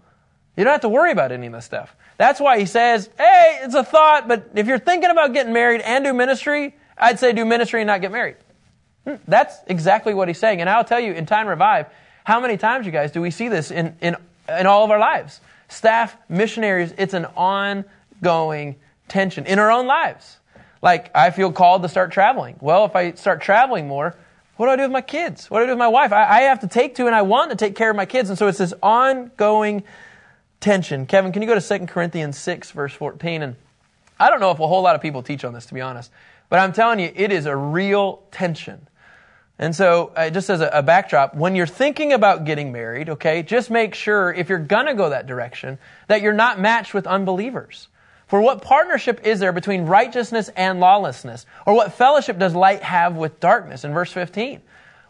you 0.57 0.65
don't 0.65 0.73
have 0.73 0.83
to 0.83 0.89
worry 0.89 1.13
about 1.13 1.33
any 1.33 1.47
of 1.47 1.53
this 1.55 1.65
stuff. 1.65 1.97
That's 2.23 2.39
why 2.39 2.61
he 2.61 2.67
says, 2.67 3.11
hey, 3.19 3.59
it's 3.63 3.75
a 3.75 3.83
thought, 3.83 4.29
but 4.29 4.51
if 4.55 4.69
you're 4.69 4.79
thinking 4.79 5.11
about 5.11 5.33
getting 5.33 5.53
married 5.53 5.81
and 5.81 6.05
do 6.05 6.13
ministry, 6.13 6.73
I'd 6.97 7.19
say 7.19 7.33
do 7.33 7.45
ministry 7.45 7.81
and 7.81 7.89
not 7.89 8.01
get 8.01 8.13
married. 8.13 8.37
Hmm, 9.05 9.17
that's 9.27 9.57
exactly 9.67 10.15
what 10.15 10.29
he's 10.29 10.39
saying. 10.39 10.61
And 10.61 10.71
I'll 10.71 10.85
tell 10.85 11.01
you, 11.01 11.15
in 11.15 11.27
Time 11.27 11.49
Revive, 11.49 11.87
how 12.23 12.39
many 12.39 12.57
times, 12.57 12.87
you 12.87 12.93
guys, 12.93 13.11
do 13.11 13.21
we 13.21 13.33
see 13.33 13.49
this 13.49 13.73
in, 13.73 13.97
in, 14.01 14.15
in 14.49 14.67
all 14.67 14.85
of 14.85 14.93
our 14.93 15.01
lives? 15.01 15.41
staff, 15.67 16.17
missionaries, 16.29 16.95
it's 16.97 17.13
an 17.13 17.25
ongoing 17.37 18.77
tension 19.09 19.45
in 19.45 19.59
our 19.59 19.73
own 19.73 19.89
lives. 19.89 20.39
Like, 20.81 21.11
I 21.17 21.31
feel 21.31 21.51
called 21.51 21.83
to 21.83 21.89
start 21.89 22.13
traveling. 22.13 22.57
Well, 22.61 22.85
if 22.85 22.95
I 22.95 23.15
start 23.15 23.41
traveling 23.41 23.89
more, 23.89 24.15
what 24.59 24.67
do 24.67 24.71
I 24.71 24.77
do 24.77 24.83
with 24.83 24.93
my 24.93 25.01
kids? 25.01 25.51
What 25.51 25.59
do 25.59 25.65
I 25.65 25.67
do 25.67 25.73
with 25.73 25.79
my 25.79 25.89
wife? 25.89 26.13
I, 26.13 26.25
I 26.25 26.41
have 26.43 26.61
to 26.61 26.69
take 26.69 26.95
to 26.97 27.07
and 27.07 27.17
I 27.17 27.23
want 27.23 27.51
to 27.51 27.57
take 27.57 27.75
care 27.75 27.91
of 27.91 27.97
my 27.97 28.07
kids. 28.07 28.29
And 28.29 28.39
so 28.39 28.47
it's 28.47 28.59
this 28.59 28.75
ongoing 28.81 29.83
tension. 30.63 31.05
Kevin, 31.05 31.33
can 31.33 31.43
you 31.43 31.49
go 31.49 31.59
to 31.59 31.79
2 31.79 31.87
Corinthians 31.87 32.39
6, 32.39 32.71
verse 32.71 32.95
14? 32.95 33.43
And 33.43 33.57
I 34.19 34.31
don't 34.31 34.41
know 34.41 34.51
if 34.51 34.61
a 34.61 34.67
whole 34.67 34.81
lot 34.81 34.95
of 34.95 35.03
people 35.03 35.23
teach 35.23 35.45
on 35.45 35.53
this, 35.53 35.67
to 35.67 35.75
be 35.75 35.83
honest. 35.83 36.11
But 36.49 36.61
I'm 36.61 36.73
telling 36.73 37.01
you, 37.01 37.13
it 37.15 37.33
is 37.33 37.47
a 37.47 37.55
real 37.55 38.23
tension. 38.31 38.89
And 39.59 39.77
so, 39.77 40.13
uh, 40.17 40.31
just 40.31 40.49
as 40.49 40.61
a, 40.61 40.69
a, 40.69 40.83
backdrop, 40.83 41.35
when 41.35 41.55
you're 41.55 41.67
thinking 41.67 42.13
about 42.13 42.45
getting 42.45 42.73
married, 42.73 43.11
okay, 43.11 43.43
just 43.43 43.71
make 43.71 43.95
sure 43.95 44.33
if 44.33 44.49
you're 44.49 44.59
gonna 44.59 44.95
go 44.95 45.11
that 45.11 45.27
direction, 45.27 45.79
that 46.09 46.23
you're 46.23 46.33
not 46.33 46.59
matched 46.59 46.95
with 46.95 47.07
unbelievers. 47.07 47.89
For 48.27 48.41
what 48.41 48.63
partnership 48.63 49.27
is 49.27 49.41
there 49.41 49.53
between 49.53 49.85
righteousness 49.85 50.49
and 50.57 50.81
lawlessness? 50.81 51.45
Or 51.67 51.75
what 51.75 51.93
fellowship 51.93 52.39
does 52.39 52.55
light 52.55 52.83
have 52.83 53.15
with 53.15 53.41
darkness? 53.41 53.85
In 53.85 53.93
verse 53.93 54.11
15. 54.11 54.63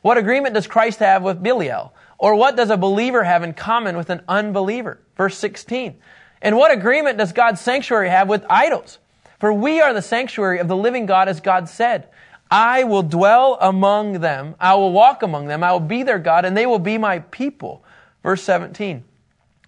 What 0.02 0.18
agreement 0.18 0.54
does 0.54 0.66
Christ 0.66 0.98
have 0.98 1.22
with 1.22 1.40
Belial? 1.40 1.94
Or 2.22 2.36
what 2.36 2.56
does 2.56 2.70
a 2.70 2.76
believer 2.76 3.24
have 3.24 3.42
in 3.42 3.52
common 3.52 3.96
with 3.96 4.08
an 4.08 4.22
unbeliever? 4.28 5.00
Verse 5.16 5.36
16. 5.38 5.96
And 6.40 6.56
what 6.56 6.70
agreement 6.70 7.18
does 7.18 7.32
God's 7.32 7.60
sanctuary 7.60 8.10
have 8.10 8.28
with 8.28 8.46
idols? 8.48 9.00
For 9.40 9.52
we 9.52 9.80
are 9.80 9.92
the 9.92 10.02
sanctuary 10.02 10.60
of 10.60 10.68
the 10.68 10.76
living 10.76 11.06
God 11.06 11.28
as 11.28 11.40
God 11.40 11.68
said. 11.68 12.06
I 12.48 12.84
will 12.84 13.02
dwell 13.02 13.58
among 13.60 14.20
them. 14.20 14.54
I 14.60 14.76
will 14.76 14.92
walk 14.92 15.24
among 15.24 15.48
them. 15.48 15.64
I 15.64 15.72
will 15.72 15.80
be 15.80 16.04
their 16.04 16.20
God, 16.20 16.44
and 16.44 16.56
they 16.56 16.64
will 16.64 16.78
be 16.78 16.96
my 16.96 17.18
people. 17.18 17.82
Verse 18.22 18.44
17. 18.44 19.02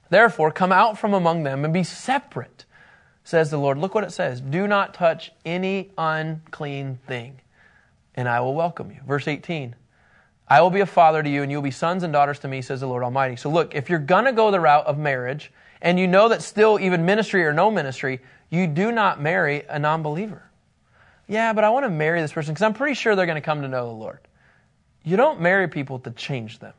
Therefore, 0.08 0.52
come 0.52 0.70
out 0.70 0.96
from 0.96 1.12
among 1.12 1.42
them 1.42 1.64
and 1.64 1.74
be 1.74 1.82
separate, 1.82 2.66
says 3.24 3.50
the 3.50 3.58
Lord. 3.58 3.78
Look 3.78 3.96
what 3.96 4.04
it 4.04 4.12
says. 4.12 4.40
Do 4.40 4.68
not 4.68 4.94
touch 4.94 5.32
any 5.44 5.90
unclean 5.98 7.00
thing, 7.08 7.40
and 8.14 8.28
I 8.28 8.38
will 8.38 8.54
welcome 8.54 8.92
you. 8.92 9.00
Verse 9.04 9.26
18. 9.26 9.74
I 10.48 10.60
will 10.60 10.70
be 10.70 10.80
a 10.80 10.86
father 10.86 11.22
to 11.22 11.28
you, 11.28 11.42
and 11.42 11.50
you 11.50 11.58
will 11.58 11.62
be 11.62 11.70
sons 11.70 12.02
and 12.02 12.12
daughters 12.12 12.38
to 12.40 12.48
me, 12.48 12.62
says 12.62 12.80
the 12.80 12.86
Lord 12.86 13.02
Almighty. 13.02 13.36
So 13.36 13.50
look, 13.50 13.74
if 13.74 13.88
you're 13.88 13.98
going 13.98 14.26
to 14.26 14.32
go 14.32 14.50
the 14.50 14.60
route 14.60 14.86
of 14.86 14.98
marriage, 14.98 15.52
and 15.80 15.98
you 15.98 16.06
know 16.06 16.28
that 16.28 16.42
still, 16.42 16.78
even 16.80 17.04
ministry 17.04 17.44
or 17.44 17.52
no 17.52 17.70
ministry, 17.70 18.20
you 18.50 18.66
do 18.66 18.92
not 18.92 19.20
marry 19.20 19.64
a 19.68 19.78
non 19.78 20.02
believer 20.02 20.50
yeah, 21.26 21.52
but 21.52 21.64
I 21.64 21.70
want 21.70 21.84
to 21.84 21.90
marry 21.90 22.20
this 22.20 22.32
person 22.32 22.54
because 22.54 22.62
I'm 22.62 22.74
pretty 22.74 22.94
sure 22.94 23.16
they're 23.16 23.26
going 23.26 23.36
to 23.36 23.40
come 23.40 23.62
to 23.62 23.68
know 23.68 23.86
the 23.86 23.92
Lord. 23.94 24.18
You 25.02 25.16
don't 25.16 25.40
marry 25.40 25.68
people 25.68 25.98
to 26.00 26.10
change 26.10 26.58
them. 26.58 26.74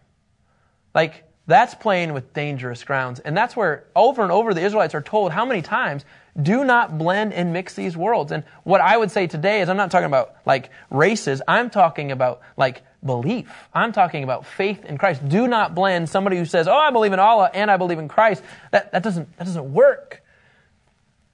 Like, 0.94 1.24
that's 1.48 1.76
playing 1.76 2.14
with 2.14 2.34
dangerous 2.34 2.84
grounds. 2.84 3.20
And 3.20 3.38
that's 3.38 3.56
where 3.56 3.86
over 3.96 4.24
and 4.24 4.32
over 4.32 4.54
the 4.54 4.62
Israelites 4.62 4.96
are 4.96 5.02
told 5.02 5.32
how 5.32 5.46
many 5.46 5.62
times 5.62 6.06
do 6.42 6.64
not 6.64 6.98
blend 6.98 7.34
and 7.34 7.54
mix 7.54 7.76
these 7.76 7.96
worlds. 7.96 8.32
And 8.32 8.44
what 8.64 8.82
I 8.82 8.98
would 8.98 9.12
say 9.12 9.28
today 9.28 9.62
is 9.62 9.70
I'm 9.70 9.78
not 9.78 9.92
talking 9.92 10.08
about 10.08 10.36
like 10.46 10.72
races, 10.90 11.42
I'm 11.48 11.70
talking 11.70 12.12
about 12.12 12.42
like 12.58 12.84
belief. 13.06 13.50
I'm 13.74 13.92
talking 13.92 14.24
about 14.24 14.46
faith 14.46 14.84
in 14.86 14.98
Christ. 14.98 15.28
Do 15.28 15.48
not 15.48 15.76
blend 15.76 16.10
somebody 16.10 16.38
who 16.38 16.46
says, 16.46 16.68
Oh, 16.68 16.76
I 16.76 16.92
believe 16.92 17.14
in 17.14 17.20
Allah 17.20 17.50
and 17.54 17.70
I 17.70 17.78
believe 17.78 18.00
in 18.00 18.08
Christ. 18.08 18.44
That, 18.72 18.92
that, 18.92 19.04
doesn't, 19.04 19.38
that 19.38 19.46
doesn't 19.46 19.74
work. 19.74 20.24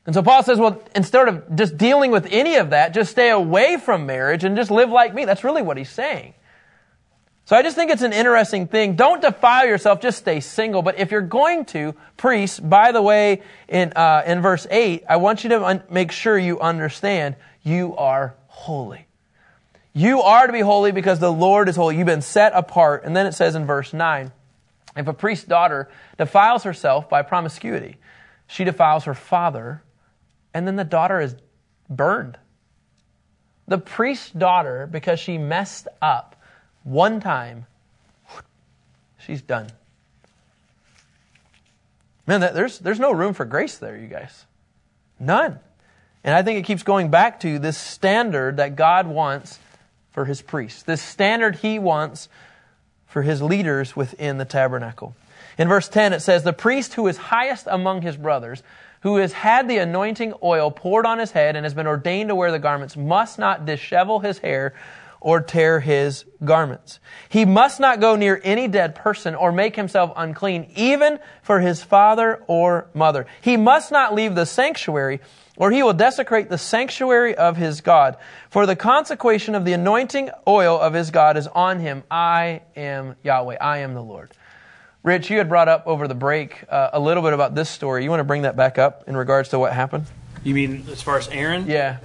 And 0.05 0.15
so 0.15 0.23
Paul 0.23 0.41
says, 0.43 0.57
well, 0.57 0.81
instead 0.95 1.27
of 1.27 1.55
just 1.55 1.77
dealing 1.77 2.09
with 2.11 2.27
any 2.31 2.55
of 2.55 2.71
that, 2.71 2.93
just 2.93 3.11
stay 3.11 3.29
away 3.29 3.77
from 3.77 4.07
marriage 4.07 4.43
and 4.43 4.55
just 4.55 4.71
live 4.71 4.89
like 4.89 5.13
me. 5.13 5.25
That's 5.25 5.43
really 5.43 5.61
what 5.61 5.77
he's 5.77 5.91
saying. 5.91 6.33
So 7.45 7.55
I 7.55 7.63
just 7.63 7.75
think 7.75 7.91
it's 7.91 8.01
an 8.01 8.13
interesting 8.13 8.67
thing. 8.67 8.95
Don't 8.95 9.21
defile 9.21 9.67
yourself, 9.67 10.01
just 10.01 10.19
stay 10.19 10.39
single. 10.39 10.81
But 10.81 10.99
if 10.99 11.11
you're 11.11 11.21
going 11.21 11.65
to, 11.65 11.95
priests, 12.17 12.59
by 12.59 12.91
the 12.91 13.01
way, 13.01 13.41
in, 13.67 13.93
uh, 13.95 14.23
in 14.25 14.41
verse 14.41 14.65
8, 14.69 15.03
I 15.09 15.17
want 15.17 15.43
you 15.43 15.49
to 15.51 15.65
un- 15.65 15.83
make 15.89 16.11
sure 16.11 16.37
you 16.37 16.59
understand 16.59 17.35
you 17.61 17.95
are 17.97 18.35
holy. 18.47 19.05
You 19.93 20.21
are 20.21 20.47
to 20.47 20.53
be 20.53 20.61
holy 20.61 20.91
because 20.91 21.19
the 21.19 21.31
Lord 21.31 21.67
is 21.67 21.75
holy. 21.75 21.97
You've 21.97 22.05
been 22.05 22.21
set 22.21 22.53
apart. 22.53 23.03
And 23.03 23.15
then 23.15 23.25
it 23.25 23.33
says 23.33 23.55
in 23.55 23.65
verse 23.65 23.93
9, 23.93 24.31
if 24.95 25.07
a 25.07 25.13
priest's 25.13 25.45
daughter 25.45 25.89
defiles 26.17 26.63
herself 26.63 27.09
by 27.09 27.21
promiscuity, 27.21 27.97
she 28.47 28.63
defiles 28.63 29.05
her 29.05 29.13
father 29.13 29.81
and 30.53 30.67
then 30.67 30.75
the 30.75 30.83
daughter 30.83 31.19
is 31.19 31.35
burned. 31.89 32.37
The 33.67 33.77
priest's 33.77 34.31
daughter, 34.31 34.87
because 34.87 35.19
she 35.19 35.37
messed 35.37 35.87
up 36.01 36.35
one 36.83 37.19
time, 37.19 37.67
she's 39.17 39.41
done. 39.41 39.67
Man, 42.27 42.41
there's, 42.41 42.79
there's 42.79 42.99
no 42.99 43.11
room 43.11 43.33
for 43.33 43.45
grace 43.45 43.77
there, 43.77 43.97
you 43.97 44.07
guys. 44.07 44.45
None. 45.19 45.59
And 46.23 46.35
I 46.35 46.43
think 46.43 46.59
it 46.59 46.63
keeps 46.63 46.83
going 46.83 47.09
back 47.09 47.39
to 47.41 47.59
this 47.59 47.77
standard 47.77 48.57
that 48.57 48.75
God 48.75 49.07
wants 49.07 49.59
for 50.11 50.25
his 50.25 50.41
priests, 50.41 50.83
this 50.83 51.01
standard 51.01 51.57
he 51.57 51.79
wants 51.79 52.29
for 53.07 53.21
his 53.21 53.41
leaders 53.41 53.95
within 53.95 54.37
the 54.37 54.45
tabernacle. 54.45 55.15
In 55.57 55.67
verse 55.67 55.89
10, 55.89 56.13
it 56.13 56.21
says, 56.21 56.43
The 56.43 56.53
priest 56.53 56.93
who 56.93 57.07
is 57.07 57.17
highest 57.17 57.67
among 57.69 58.01
his 58.01 58.17
brothers 58.17 58.63
who 59.01 59.17
has 59.17 59.33
had 59.33 59.67
the 59.67 59.79
anointing 59.79 60.33
oil 60.43 60.71
poured 60.71 61.05
on 61.05 61.19
his 61.19 61.31
head 61.31 61.55
and 61.55 61.65
has 61.65 61.73
been 61.73 61.87
ordained 61.87 62.29
to 62.29 62.35
wear 62.35 62.51
the 62.51 62.59
garments 62.59 62.95
must 62.95 63.39
not 63.39 63.65
dishevel 63.65 64.23
his 64.23 64.39
hair 64.39 64.73
or 65.21 65.39
tear 65.39 65.79
his 65.79 66.25
garments. 66.43 66.99
He 67.29 67.45
must 67.45 67.79
not 67.79 68.01
go 68.01 68.15
near 68.15 68.41
any 68.43 68.67
dead 68.67 68.95
person 68.95 69.35
or 69.35 69.51
make 69.51 69.75
himself 69.75 70.11
unclean, 70.17 70.69
even 70.75 71.19
for 71.43 71.61
his 71.61 71.81
father 71.81 72.43
or 72.47 72.87
mother. 72.93 73.27
He 73.39 73.55
must 73.55 73.91
not 73.91 74.13
leave 74.13 74.35
the 74.35 74.45
sanctuary 74.45 75.21
or 75.57 75.69
he 75.69 75.83
will 75.83 75.93
desecrate 75.93 76.49
the 76.49 76.57
sanctuary 76.57 77.35
of 77.35 77.55
his 77.55 77.81
God. 77.81 78.17
For 78.49 78.65
the 78.65 78.75
consecration 78.75 79.53
of 79.53 79.63
the 79.63 79.73
anointing 79.73 80.31
oil 80.47 80.79
of 80.79 80.93
his 80.93 81.11
God 81.11 81.37
is 81.37 81.45
on 81.45 81.79
him. 81.79 82.03
I 82.09 82.63
am 82.75 83.15
Yahweh. 83.23 83.57
I 83.61 83.79
am 83.79 83.93
the 83.93 84.01
Lord. 84.01 84.31
Rich, 85.03 85.29
you 85.29 85.37
had 85.37 85.49
brought 85.49 85.67
up 85.67 85.85
over 85.85 86.07
the 86.07 86.15
break 86.15 86.63
uh, 86.69 86.89
a 86.93 86.99
little 86.99 87.21
bit 87.21 87.33
about 87.33 87.53
this 87.53 87.69
story. 87.69 88.03
You 88.03 88.09
want 88.09 88.21
to 88.21 88.25
bring 88.25 88.43
that 88.43 88.55
back 88.55 88.79
up 88.79 89.03
in 89.07 89.15
regards 89.15 89.49
to 89.49 89.59
what 89.59 89.73
happened? 89.73 90.05
You 90.43 90.55
mean 90.55 90.85
as 90.89 91.01
far 91.01 91.17
as 91.17 91.27
Aaron? 91.27 91.67
Yeah. 91.67 91.97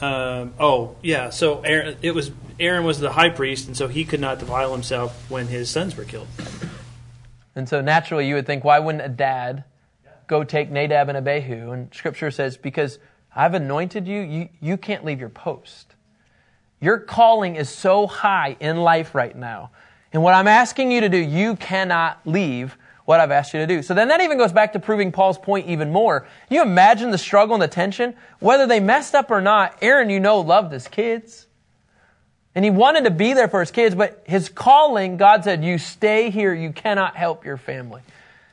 Um, 0.00 0.54
oh, 0.58 0.96
yeah. 1.02 1.30
So 1.30 1.60
Aaron, 1.60 1.96
it 2.02 2.14
was 2.14 2.30
Aaron 2.60 2.84
was 2.84 3.00
the 3.00 3.12
high 3.12 3.30
priest, 3.30 3.66
and 3.66 3.76
so 3.76 3.88
he 3.88 4.04
could 4.04 4.20
not 4.20 4.38
defile 4.38 4.72
himself 4.72 5.30
when 5.30 5.46
his 5.46 5.70
sons 5.70 5.96
were 5.96 6.04
killed. 6.04 6.28
And 7.54 7.68
so 7.68 7.80
naturally, 7.80 8.28
you 8.28 8.34
would 8.36 8.46
think, 8.46 8.64
why 8.64 8.78
wouldn't 8.78 9.04
a 9.04 9.08
dad 9.08 9.64
go 10.26 10.44
take 10.44 10.70
Nadab 10.70 11.08
and 11.08 11.18
Abihu? 11.18 11.72
And 11.72 11.92
Scripture 11.92 12.30
says, 12.30 12.56
because 12.56 12.98
I've 13.34 13.54
anointed 13.54 14.06
you, 14.06 14.20
you, 14.20 14.48
you 14.60 14.76
can't 14.76 15.04
leave 15.04 15.18
your 15.18 15.28
post. 15.28 15.94
Your 16.80 16.98
calling 16.98 17.56
is 17.56 17.68
so 17.68 18.06
high 18.06 18.56
in 18.60 18.76
life 18.76 19.14
right 19.14 19.36
now 19.36 19.70
and 20.12 20.22
what 20.22 20.34
I'm 20.34 20.48
asking 20.48 20.90
you 20.90 21.00
to 21.02 21.08
do, 21.08 21.18
you 21.18 21.56
cannot 21.56 22.20
leave 22.24 22.76
what 23.08 23.20
I've 23.20 23.30
asked 23.30 23.54
you 23.54 23.60
to 23.60 23.66
do. 23.66 23.80
So 23.80 23.94
then 23.94 24.08
that 24.08 24.20
even 24.20 24.36
goes 24.36 24.52
back 24.52 24.74
to 24.74 24.78
proving 24.78 25.12
Paul's 25.12 25.38
point 25.38 25.66
even 25.68 25.90
more. 25.90 26.28
You 26.50 26.60
imagine 26.60 27.10
the 27.10 27.16
struggle 27.16 27.54
and 27.54 27.62
the 27.62 27.66
tension? 27.66 28.14
Whether 28.38 28.66
they 28.66 28.80
messed 28.80 29.14
up 29.14 29.30
or 29.30 29.40
not, 29.40 29.78
Aaron, 29.80 30.10
you 30.10 30.20
know, 30.20 30.40
loved 30.40 30.70
his 30.70 30.86
kids. 30.88 31.46
And 32.54 32.66
he 32.66 32.70
wanted 32.70 33.04
to 33.04 33.10
be 33.10 33.32
there 33.32 33.48
for 33.48 33.60
his 33.60 33.70
kids, 33.70 33.94
but 33.94 34.22
his 34.26 34.50
calling, 34.50 35.16
God 35.16 35.42
said, 35.42 35.64
you 35.64 35.78
stay 35.78 36.28
here, 36.28 36.52
you 36.52 36.70
cannot 36.70 37.16
help 37.16 37.46
your 37.46 37.56
family. 37.56 38.02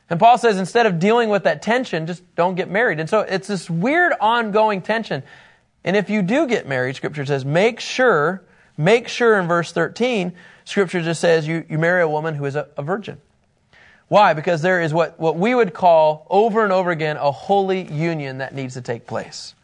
And 0.09 0.21
Paul 0.21 0.37
says 0.37 0.57
instead 0.57 0.85
of 0.85 0.99
dealing 0.99 1.27
with 1.27 1.43
that 1.43 1.61
tension, 1.61 2.07
just 2.07 2.23
don't 2.37 2.55
get 2.55 2.69
married. 2.69 3.01
And 3.01 3.09
so 3.09 3.19
it's 3.19 3.49
this 3.49 3.69
weird 3.69 4.13
ongoing 4.21 4.81
tension. 4.81 5.23
And 5.83 5.97
if 5.97 6.09
you 6.09 6.21
do 6.21 6.47
get 6.47 6.65
married, 6.65 6.95
Scripture 6.95 7.25
says, 7.25 7.43
make 7.43 7.81
sure, 7.81 8.41
make 8.77 9.09
sure 9.09 9.37
in 9.37 9.49
verse 9.49 9.73
13, 9.73 10.31
Scripture 10.63 11.01
just 11.01 11.19
says 11.19 11.45
you, 11.45 11.65
you 11.67 11.77
marry 11.77 12.01
a 12.01 12.07
woman 12.07 12.35
who 12.35 12.45
is 12.45 12.55
a, 12.55 12.69
a 12.77 12.83
virgin. 12.83 13.17
Why? 14.07 14.33
Because 14.33 14.61
there 14.61 14.81
is 14.81 14.93
what, 14.93 15.19
what 15.19 15.35
we 15.37 15.55
would 15.55 15.73
call 15.73 16.27
over 16.29 16.63
and 16.63 16.71
over 16.71 16.91
again 16.91 17.17
a 17.17 17.31
holy 17.31 17.91
union 17.91 18.37
that 18.37 18.53
needs 18.53 18.75
to 18.75 18.81
take 18.81 19.07
place. 19.07 19.55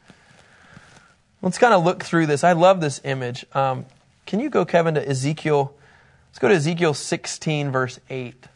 Let's 1.41 1.57
kind 1.57 1.73
of 1.73 1.83
look 1.83 2.03
through 2.03 2.27
this. 2.27 2.43
I 2.43 2.53
love 2.53 2.81
this 2.81 3.01
image. 3.03 3.45
Um, 3.53 3.85
can 4.25 4.39
you 4.39 4.49
go, 4.49 4.65
Kevin, 4.65 4.95
to 4.95 5.07
Ezekiel? 5.07 5.73
Let's 6.29 6.39
go 6.39 6.47
to 6.47 6.55
Ezekiel 6.55 6.93
16, 6.93 7.71
verse 7.71 7.99
8. 8.09 8.47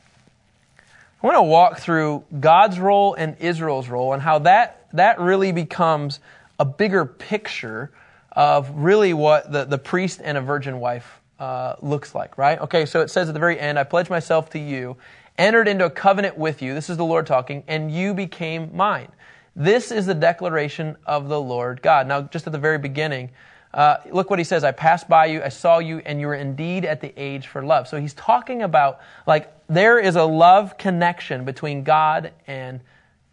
I 1.24 1.27
want 1.27 1.38
to 1.38 1.44
walk 1.44 1.80
through 1.80 2.24
God's 2.39 2.80
role 2.80 3.15
and 3.15 3.38
Israel's 3.39 3.89
role 3.89 4.13
and 4.13 4.22
how 4.22 4.39
that, 4.39 4.88
that 4.94 5.20
really 5.20 5.51
becomes 5.51 6.20
a 6.60 6.65
bigger 6.65 7.06
picture 7.06 7.92
of 8.32 8.70
really 8.75 9.13
what 9.13 9.51
the, 9.51 9.65
the 9.65 9.77
priest 9.77 10.22
and 10.24 10.38
a 10.38 10.42
virgin 10.42 10.80
wife 10.80 11.20
uh, 11.39 11.75
looks 11.82 12.13
like, 12.13 12.38
right? 12.38 12.60
Okay, 12.60 12.86
so 12.86 13.01
it 13.01 13.10
says 13.10 13.27
at 13.27 13.34
the 13.34 13.39
very 13.39 13.60
end, 13.60 13.80
I 13.80 13.84
pledge 13.84 14.10
myself 14.10 14.51
to 14.51 14.60
you, 14.60 14.98
entered 15.38 15.68
into 15.68 15.86
a 15.86 15.89
covenant 15.89 16.38
with 16.38 16.62
you. 16.62 16.74
This 16.74 16.89
is 16.89 16.98
the 16.98 17.06
Lord 17.06 17.25
talking, 17.25 17.63
and 17.68 17.92
you 17.92 18.13
became 18.13 18.75
mine. 18.75 19.10
This 19.56 19.92
is 19.92 20.06
the 20.06 20.13
declaration 20.13 20.98
of 21.06 21.30
the 21.30 21.39
Lord 21.39 21.82
God. 21.82 22.08
Now, 22.08 22.22
just 22.24 22.46
at 22.48 22.54
the 22.54 22.60
very 22.60 22.77
beginning, 22.77 23.32
uh, 23.74 23.98
look 24.12 24.30
what 24.30 24.39
he 24.39 24.46
says 24.46 24.63
I 24.63 24.72
passed 24.72 25.10
by 25.10 25.25
you, 25.25 25.42
I 25.44 25.50
saw 25.50 25.80
you, 25.80 26.00
and 26.00 26.20
you 26.20 26.27
were 26.27 26.36
indeed 26.36 26.86
at 26.86 27.01
the 27.01 27.13
age 27.18 27.48
for 27.48 27.63
love. 27.63 27.88
So 27.88 28.00
he's 28.00 28.13
talking 28.13 28.62
about, 28.62 29.00
like, 29.27 29.51
there 29.68 30.00
is 30.00 30.15
a 30.15 30.24
love 30.24 30.77
connection 30.77 31.46
between 31.46 31.84
God 31.84 32.32
and 32.48 32.82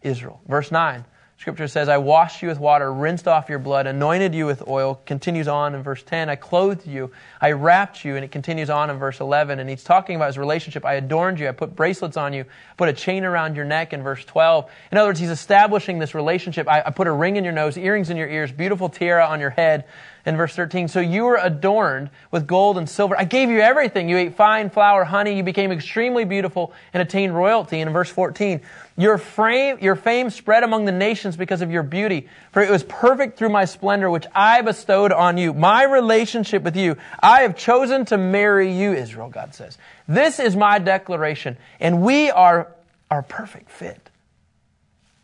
Israel. 0.01 0.41
Verse 0.47 0.71
9 0.71 1.05
Scripture 1.43 1.67
says, 1.67 1.89
I 1.89 1.97
washed 1.97 2.41
you 2.41 2.47
with 2.47 2.57
water, 2.57 2.93
rinsed 2.93 3.27
off 3.27 3.49
your 3.49 3.59
blood, 3.59 3.85
anointed 3.85 4.33
you 4.33 4.45
with 4.45 4.65
oil. 4.65 5.01
Continues 5.05 5.49
on 5.49 5.75
in 5.75 5.83
verse 5.83 6.01
10. 6.01 6.29
I 6.29 6.37
clothed 6.37 6.87
you, 6.87 7.11
I 7.41 7.51
wrapped 7.51 8.05
you, 8.05 8.15
and 8.15 8.23
it 8.23 8.31
continues 8.31 8.69
on 8.69 8.89
in 8.89 8.97
verse 8.97 9.19
11. 9.19 9.59
And 9.59 9.69
he's 9.69 9.83
talking 9.83 10.15
about 10.15 10.27
his 10.27 10.37
relationship. 10.37 10.85
I 10.85 10.93
adorned 10.93 11.41
you, 11.41 11.49
I 11.49 11.51
put 11.51 11.75
bracelets 11.75 12.15
on 12.15 12.31
you, 12.31 12.45
put 12.77 12.87
a 12.87 12.93
chain 12.93 13.25
around 13.25 13.57
your 13.57 13.65
neck 13.65 13.91
in 13.91 14.03
verse 14.03 14.23
12. 14.23 14.71
In 14.93 14.97
other 14.97 15.09
words, 15.09 15.19
he's 15.19 15.29
establishing 15.29 15.99
this 15.99 16.15
relationship. 16.15 16.65
I, 16.69 16.81
I 16.85 16.91
put 16.91 17.07
a 17.07 17.11
ring 17.11 17.35
in 17.35 17.43
your 17.43 17.51
nose, 17.51 17.77
earrings 17.77 18.09
in 18.09 18.15
your 18.15 18.29
ears, 18.29 18.49
beautiful 18.53 18.87
tiara 18.87 19.25
on 19.25 19.41
your 19.41 19.49
head 19.49 19.83
in 20.25 20.37
verse 20.37 20.55
13. 20.55 20.87
So 20.87 21.01
you 21.01 21.25
were 21.25 21.39
adorned 21.41 22.09
with 22.31 22.47
gold 22.47 22.77
and 22.77 22.89
silver. 22.89 23.17
I 23.19 23.25
gave 23.25 23.49
you 23.49 23.59
everything. 23.59 24.07
You 24.07 24.17
ate 24.17 24.35
fine 24.35 24.69
flour, 24.69 25.03
honey. 25.03 25.35
You 25.35 25.43
became 25.43 25.71
extremely 25.71 26.23
beautiful 26.23 26.73
and 26.93 27.01
attained 27.01 27.35
royalty. 27.35 27.81
And 27.81 27.89
in 27.89 27.93
verse 27.93 28.09
14, 28.09 28.61
your, 28.95 29.17
frame, 29.17 29.79
your 29.81 29.95
fame 29.95 30.29
spread 30.29 30.63
among 30.63 30.85
the 30.85 30.91
nations 30.91 31.35
because 31.35 31.61
of 31.61 31.71
your 31.71 31.83
beauty, 31.83 32.27
for 32.51 32.61
it 32.61 32.69
was 32.69 32.83
perfect 32.83 33.37
through 33.37 33.49
my 33.49 33.65
splendor, 33.65 34.09
which 34.09 34.27
I 34.35 34.61
bestowed 34.61 35.11
on 35.11 35.37
you. 35.37 35.53
My 35.53 35.83
relationship 35.83 36.61
with 36.61 36.75
you, 36.75 36.97
I 37.19 37.41
have 37.41 37.57
chosen 37.57 38.05
to 38.05 38.17
marry 38.17 38.71
you, 38.71 38.93
Israel, 38.93 39.29
God 39.29 39.55
says. 39.55 39.77
This 40.07 40.39
is 40.39 40.55
my 40.55 40.77
declaration, 40.77 41.57
and 41.79 42.03
we 42.03 42.29
are 42.29 42.71
our 43.09 43.23
perfect 43.23 43.71
fit. 43.71 44.09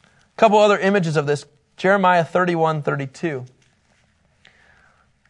A 0.04 0.40
couple 0.40 0.58
other 0.58 0.80
images 0.80 1.16
of 1.16 1.28
this 1.28 1.46
Jeremiah 1.78 2.26
31 2.26 2.82
32. 2.82 3.46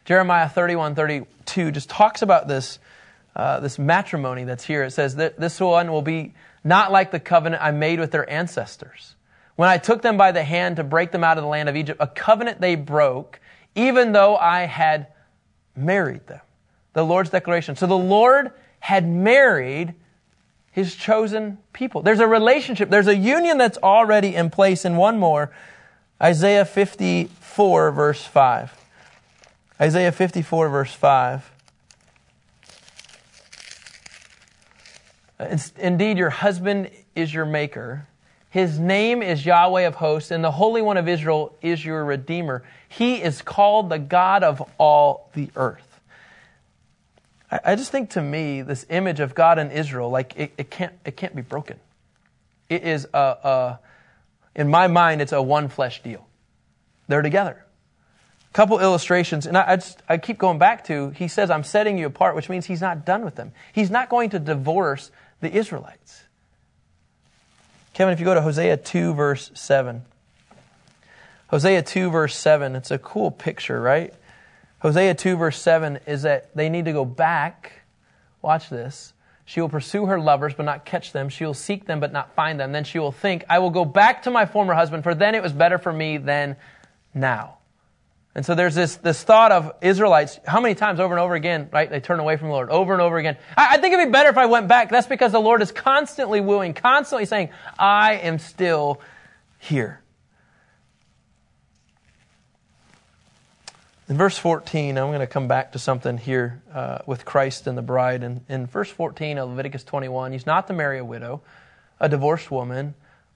Jeremiah 0.05 0.49
31 0.49 0.95
32 0.95 1.71
just 1.71 1.89
talks 1.89 2.21
about 2.21 2.47
this, 2.47 2.79
uh, 3.35 3.59
this 3.59 3.77
matrimony 3.77 4.45
that's 4.45 4.63
here. 4.63 4.83
It 4.83 4.91
says 4.91 5.17
that 5.17 5.39
this 5.39 5.59
one 5.59 5.91
will 5.91 6.01
be 6.01 6.33
not 6.63 6.91
like 6.91 7.11
the 7.11 7.19
covenant 7.19 7.63
I 7.63 7.71
made 7.71 7.99
with 7.99 8.11
their 8.11 8.29
ancestors. 8.29 9.15
When 9.55 9.69
I 9.69 9.77
took 9.77 10.01
them 10.01 10.17
by 10.17 10.31
the 10.31 10.43
hand 10.43 10.77
to 10.77 10.83
break 10.83 11.11
them 11.11 11.23
out 11.23 11.37
of 11.37 11.43
the 11.43 11.49
land 11.49 11.69
of 11.69 11.75
Egypt, 11.75 11.99
a 12.01 12.07
covenant 12.07 12.61
they 12.61 12.75
broke, 12.75 13.39
even 13.75 14.13
though 14.13 14.37
I 14.37 14.61
had 14.61 15.07
married 15.75 16.27
them. 16.27 16.41
The 16.93 17.03
Lord's 17.03 17.29
declaration. 17.29 17.75
So 17.75 17.87
the 17.87 17.97
Lord 17.97 18.51
had 18.79 19.07
married 19.07 19.95
his 20.71 20.95
chosen 20.95 21.57
people. 21.73 22.01
There's 22.01 22.19
a 22.19 22.27
relationship, 22.27 22.89
there's 22.89 23.07
a 23.07 23.15
union 23.15 23.57
that's 23.57 23.77
already 23.77 24.35
in 24.35 24.49
place. 24.49 24.85
And 24.85 24.97
one 24.97 25.19
more 25.19 25.51
Isaiah 26.21 26.65
54, 26.65 27.91
verse 27.91 28.23
5. 28.23 28.85
Isaiah 29.81 30.11
54, 30.11 30.69
verse 30.69 30.93
5. 30.93 31.51
Uh, 35.39 35.57
indeed, 35.77 36.17
your 36.17 36.29
husband 36.29 36.89
is 37.15 37.33
your 37.33 37.45
maker. 37.45 38.07
His 38.49 38.79
name 38.79 39.21
is 39.21 39.45
Yahweh 39.45 39.83
of 39.83 39.95
hosts, 39.95 40.31
and 40.31 40.43
the 40.43 40.51
Holy 40.51 40.81
One 40.81 40.97
of 40.97 41.07
Israel 41.07 41.55
is 41.61 41.83
your 41.83 42.03
Redeemer. 42.03 42.63
He 42.89 43.21
is 43.21 43.41
called 43.41 43.89
the 43.89 43.99
God 43.99 44.43
of 44.43 44.61
all 44.77 45.29
the 45.33 45.49
earth. 45.55 45.85
I, 47.51 47.75
just 47.75 47.91
think 47.91 48.11
to 48.11 48.21
me, 48.21 48.61
this 48.61 48.85
image 48.89 49.19
of 49.19 49.33
God 49.33 49.57
and 49.57 49.71
Israel, 49.71 50.11
like 50.11 50.37
it, 50.37 50.51
it 50.57 50.69
can't, 50.69 50.93
it 51.03 51.17
can't 51.17 51.35
be 51.35 51.41
broken. 51.41 51.79
It 52.67 52.83
is 52.83 53.07
a, 53.11 53.17
a, 53.17 53.79
in 54.55 54.67
my 54.67 54.87
mind, 54.87 55.21
it's 55.21 55.31
a 55.31 55.41
one 55.41 55.67
flesh 55.67 56.03
deal. 56.03 56.27
They're 57.07 57.23
together 57.23 57.65
couple 58.53 58.79
illustrations, 58.79 59.45
and 59.45 59.57
I, 59.57 59.73
I, 59.73 59.75
just, 59.75 60.01
I 60.09 60.17
keep 60.17 60.37
going 60.37 60.57
back 60.57 60.85
to, 60.85 61.11
he 61.11 61.27
says, 61.27 61.51
I'm 61.51 61.63
setting 61.63 61.97
you 61.97 62.07
apart, 62.07 62.35
which 62.35 62.49
means 62.49 62.65
he's 62.65 62.81
not 62.81 63.05
done 63.05 63.23
with 63.23 63.35
them. 63.35 63.51
He's 63.73 63.91
not 63.91 64.09
going 64.09 64.31
to 64.31 64.39
divorce 64.39 65.11
the 65.41 65.51
Israelites. 65.51 66.23
Kevin, 67.93 68.13
if 68.13 68.19
you 68.19 68.25
go 68.25 68.33
to 68.33 68.41
Hosea 68.41 68.77
2, 68.77 69.13
verse 69.13 69.51
7. 69.53 70.03
Hosea 71.47 71.81
2, 71.81 72.09
verse 72.09 72.35
7, 72.35 72.75
it's 72.75 72.91
a 72.91 72.97
cool 72.97 73.31
picture, 73.31 73.81
right? 73.81 74.13
Hosea 74.79 75.15
2, 75.15 75.35
verse 75.35 75.61
7 75.61 75.99
is 76.07 76.21
that 76.21 76.55
they 76.55 76.69
need 76.69 76.85
to 76.85 76.93
go 76.93 77.03
back. 77.03 77.81
Watch 78.41 78.69
this. 78.69 79.13
She 79.45 79.59
will 79.59 79.69
pursue 79.69 80.05
her 80.05 80.19
lovers, 80.19 80.53
but 80.53 80.63
not 80.63 80.85
catch 80.85 81.11
them. 81.11 81.27
She 81.27 81.43
will 81.43 81.55
seek 81.55 81.85
them, 81.85 81.99
but 81.99 82.13
not 82.13 82.35
find 82.35 82.59
them. 82.59 82.71
Then 82.71 82.83
she 82.83 82.99
will 82.99 83.11
think, 83.11 83.43
I 83.49 83.59
will 83.59 83.71
go 83.71 83.83
back 83.83 84.23
to 84.23 84.31
my 84.31 84.45
former 84.45 84.75
husband, 84.75 85.03
for 85.03 85.15
then 85.15 85.33
it 85.33 85.41
was 85.41 85.53
better 85.53 85.77
for 85.77 85.91
me 85.91 86.17
than 86.17 86.55
now. 87.13 87.58
And 88.35 88.45
so 88.45 88.53
there's 88.53 88.75
this, 88.75 88.97
this 88.97 89.23
thought 89.23 89.51
of 89.51 89.73
Israelites, 89.81 90.39
how 90.45 90.61
many 90.61 90.75
times 90.75 90.99
over 90.99 91.13
and 91.13 91.21
over 91.21 91.33
again, 91.33 91.67
right? 91.71 91.89
They 91.89 91.99
turn 91.99 92.19
away 92.19 92.37
from 92.37 92.49
the 92.49 92.53
Lord 92.53 92.69
over 92.69 92.93
and 92.93 93.01
over 93.01 93.17
again. 93.17 93.37
I, 93.57 93.75
I 93.75 93.77
think 93.77 93.93
it'd 93.93 94.07
be 94.07 94.11
better 94.11 94.29
if 94.29 94.37
I 94.37 94.45
went 94.45 94.67
back. 94.67 94.89
That's 94.89 95.07
because 95.07 95.31
the 95.31 95.39
Lord 95.39 95.61
is 95.61 95.71
constantly 95.71 96.39
wooing, 96.39 96.73
constantly 96.73 97.25
saying, 97.25 97.49
I 97.77 98.15
am 98.15 98.37
still 98.37 99.01
here. 99.57 100.01
In 104.07 104.17
verse 104.17 104.37
14, 104.37 104.97
I'm 104.97 105.07
going 105.07 105.19
to 105.19 105.27
come 105.27 105.47
back 105.47 105.73
to 105.73 105.79
something 105.79 106.17
here 106.17 106.63
uh, 106.73 106.99
with 107.05 107.25
Christ 107.25 107.67
and 107.67 107.77
the 107.77 107.83
bride. 107.83 108.23
And 108.23 108.41
in 108.49 108.65
verse 108.65 108.89
14 108.89 109.37
of 109.37 109.49
Leviticus 109.49 109.83
21, 109.83 110.31
he's 110.31 110.47
not 110.47 110.67
to 110.67 110.73
marry 110.73 110.97
a 110.97 111.05
widow, 111.05 111.41
a 111.99 112.09
divorced 112.09 112.49
woman, 112.49 112.95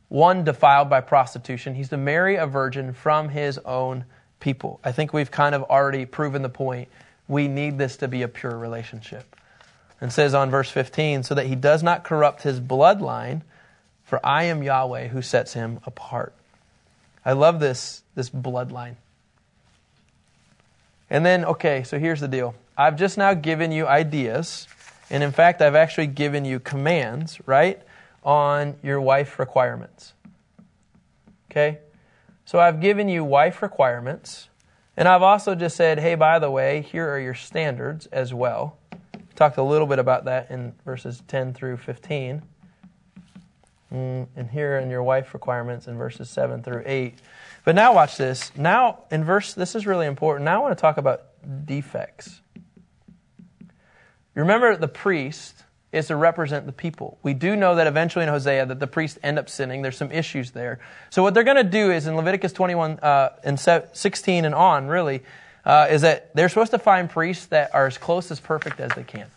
one 0.10 0.44
defiled 0.44 0.90
by 0.90 1.02
prostitution. 1.02 1.76
He's 1.76 1.90
to 1.90 1.98
marry 1.98 2.38
a 2.38 2.48
virgin 2.48 2.94
from 2.94 3.30
his 3.30 3.60
own 3.60 4.06
people. 4.44 4.82
I 4.84 4.92
think 4.92 5.14
we've 5.14 5.32
kind 5.32 5.56
of 5.56 5.64
already 5.64 6.06
proven 6.06 6.42
the 6.42 6.50
point. 6.50 6.90
We 7.30 7.48
need 7.48 7.78
this 7.78 7.98
to 7.98 8.10
be 8.10 8.24
a 8.24 8.28
pure 8.28 8.56
relationship. 8.56 9.38
And 10.02 10.12
says 10.12 10.34
on 10.34 10.52
verse 10.52 10.70
15, 10.70 11.24
so 11.24 11.34
that 11.34 11.46
he 11.46 11.56
does 11.56 11.82
not 11.82 12.04
corrupt 12.04 12.44
his 12.44 12.60
bloodline, 12.60 13.44
for 14.04 14.24
I 14.24 14.44
am 14.44 14.62
Yahweh 14.62 15.08
who 15.08 15.22
sets 15.22 15.54
him 15.54 15.80
apart. 15.86 16.34
I 17.26 17.32
love 17.32 17.62
this, 17.62 18.04
this 18.16 18.30
bloodline. 18.30 18.96
And 21.10 21.26
then, 21.26 21.46
okay, 21.46 21.84
so 21.84 21.98
here's 21.98 22.20
the 22.20 22.28
deal. 22.28 22.54
I've 22.78 22.98
just 22.98 23.18
now 23.18 23.34
given 23.34 23.72
you 23.72 23.88
ideas, 23.88 24.68
and 25.10 25.24
in 25.24 25.32
fact, 25.32 25.62
I've 25.62 25.76
actually 25.76 26.08
given 26.08 26.44
you 26.44 26.60
commands, 26.60 27.40
right, 27.46 27.82
on 28.26 28.76
your 28.84 29.00
wife 29.00 29.40
requirements. 29.40 30.12
Okay? 31.50 31.78
So 32.46 32.60
I've 32.60 32.82
given 32.82 33.08
you 33.08 33.24
wife 33.24 33.62
requirements, 33.62 34.50
and 34.98 35.08
I've 35.08 35.22
also 35.22 35.56
just 35.56 35.76
said, 35.76 36.00
hey, 36.00 36.16
by 36.16 36.40
the 36.40 36.52
way, 36.52 36.82
here 36.82 37.10
are 37.10 37.20
your 37.20 37.34
standards 37.34 38.06
as 38.08 38.34
well. 38.34 38.78
talked 39.36 39.58
a 39.58 39.64
little 39.64 39.88
bit 39.88 40.00
about 40.00 40.26
that 40.26 40.52
in 40.52 40.74
verses 40.86 41.24
10 41.28 41.54
through 41.54 41.78
15. 41.78 42.42
Mm, 43.94 44.28
and 44.36 44.50
here 44.50 44.78
in 44.80 44.90
your 44.90 45.04
wife 45.04 45.34
requirements 45.34 45.88
in 45.88 45.98
verses 45.98 46.30
7 46.30 46.64
through 46.64 46.84
8. 46.86 47.16
But 47.64 47.76
now 47.76 47.94
watch 47.94 48.18
this. 48.18 48.52
Now, 48.58 49.04
in 49.12 49.24
verse, 49.24 49.54
this 49.54 49.76
is 49.76 49.86
really 49.86 50.08
important. 50.08 50.46
Now 50.46 50.60
I 50.60 50.62
want 50.64 50.78
to 50.78 50.82
talk 50.82 50.98
about 50.98 51.26
defects. 51.66 52.42
Remember 54.36 54.76
the 54.76 54.88
priest 54.88 55.64
is 55.94 56.08
to 56.08 56.16
represent 56.16 56.66
the 56.66 56.72
people. 56.72 57.20
We 57.22 57.36
do 57.36 57.56
know 57.56 57.76
that 57.76 57.86
eventually 57.86 58.24
in 58.24 58.30
Hosea 58.30 58.66
that 58.66 58.80
the 58.80 58.88
priests 58.88 59.20
end 59.22 59.38
up 59.38 59.48
sinning. 59.48 59.84
There's 59.84 59.96
some 59.96 60.12
issues 60.12 60.52
there. 60.52 60.80
So 61.12 61.22
what 61.22 61.36
they're 61.36 61.44
going 61.44 61.58
to 61.58 61.64
do 61.64 61.92
is 61.92 62.08
in 62.08 62.16
Leviticus 62.16 62.52
21 62.52 63.00
uh, 63.00 63.30
and 63.44 63.60
16 63.60 64.46
and 64.46 64.56
on, 64.56 64.88
really, 64.88 65.22
uh, 65.64 65.88
is 65.90 66.02
that 66.02 66.36
they're 66.36 66.50
supposed 66.50 66.72
to 66.72 66.80
find 66.80 67.10
priests 67.10 67.46
that 67.46 67.74
are 67.76 67.86
as 67.86 68.00
close 68.00 68.32
as 68.32 68.40
perfect 68.40 68.80
as 68.80 68.92
they 68.96 69.04
can. 69.04 69.28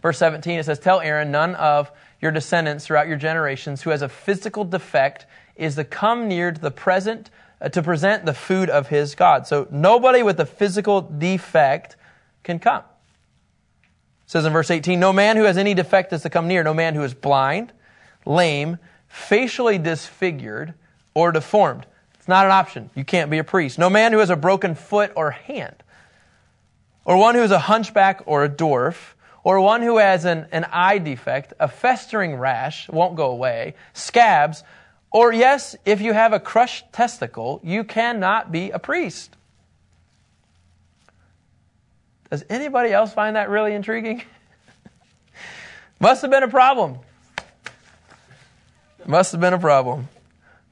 Verse 0.00 0.18
17, 0.18 0.58
it 0.58 0.64
says, 0.64 0.78
Tell 0.78 1.00
Aaron, 1.00 1.30
none 1.30 1.54
of 1.56 1.92
your 2.20 2.30
descendants 2.32 2.86
throughout 2.86 3.06
your 3.06 3.18
generations 3.18 3.82
who 3.82 3.90
has 3.90 4.00
a 4.00 4.08
physical 4.08 4.64
defect 4.64 5.26
is 5.54 5.74
to 5.74 5.84
come 5.84 6.28
near 6.28 6.50
to 6.50 6.60
the 6.60 6.70
present 6.70 7.30
uh, 7.60 7.68
to 7.70 7.82
present 7.82 8.24
the 8.24 8.34
food 8.34 8.70
of 8.70 8.88
his 8.88 9.14
God. 9.14 9.46
So 9.46 9.66
nobody 9.70 10.22
with 10.22 10.40
a 10.40 10.46
physical 10.46 11.02
defect 11.02 11.96
can 12.42 12.58
come. 12.58 12.82
It 14.26 14.30
says 14.30 14.44
in 14.44 14.52
verse 14.52 14.70
18, 14.70 14.98
no 14.98 15.12
man 15.12 15.36
who 15.36 15.44
has 15.44 15.56
any 15.56 15.72
defect 15.72 16.12
is 16.12 16.22
to 16.22 16.30
come 16.30 16.48
near, 16.48 16.64
no 16.64 16.74
man 16.74 16.96
who 16.96 17.04
is 17.04 17.14
blind, 17.14 17.72
lame, 18.24 18.78
facially 19.06 19.78
disfigured, 19.78 20.74
or 21.14 21.30
deformed. 21.30 21.86
It's 22.14 22.26
not 22.26 22.44
an 22.44 22.50
option. 22.50 22.90
You 22.96 23.04
can't 23.04 23.30
be 23.30 23.38
a 23.38 23.44
priest. 23.44 23.78
No 23.78 23.88
man 23.88 24.12
who 24.12 24.18
has 24.18 24.30
a 24.30 24.36
broken 24.36 24.74
foot 24.74 25.12
or 25.14 25.30
hand, 25.30 25.76
or 27.04 27.16
one 27.16 27.36
who 27.36 27.42
is 27.42 27.52
a 27.52 27.58
hunchback 27.60 28.24
or 28.26 28.42
a 28.42 28.48
dwarf, 28.48 29.14
or 29.44 29.60
one 29.60 29.80
who 29.80 29.98
has 29.98 30.24
an, 30.24 30.48
an 30.50 30.64
eye 30.72 30.98
defect, 30.98 31.52
a 31.60 31.68
festering 31.68 32.34
rash, 32.34 32.88
won't 32.88 33.14
go 33.14 33.30
away, 33.30 33.76
scabs, 33.92 34.64
or 35.12 35.32
yes, 35.32 35.76
if 35.84 36.00
you 36.00 36.12
have 36.12 36.32
a 36.32 36.40
crushed 36.40 36.92
testicle, 36.92 37.60
you 37.62 37.84
cannot 37.84 38.50
be 38.50 38.72
a 38.72 38.80
priest. 38.80 39.36
Does 42.30 42.44
anybody 42.50 42.92
else 42.92 43.12
find 43.12 43.36
that 43.36 43.48
really 43.48 43.72
intriguing? 43.72 44.22
Must 46.00 46.22
have 46.22 46.30
been 46.30 46.42
a 46.42 46.48
problem. 46.48 46.98
Must 49.06 49.32
have 49.32 49.40
been 49.40 49.52
a 49.52 49.58
problem. 49.58 50.08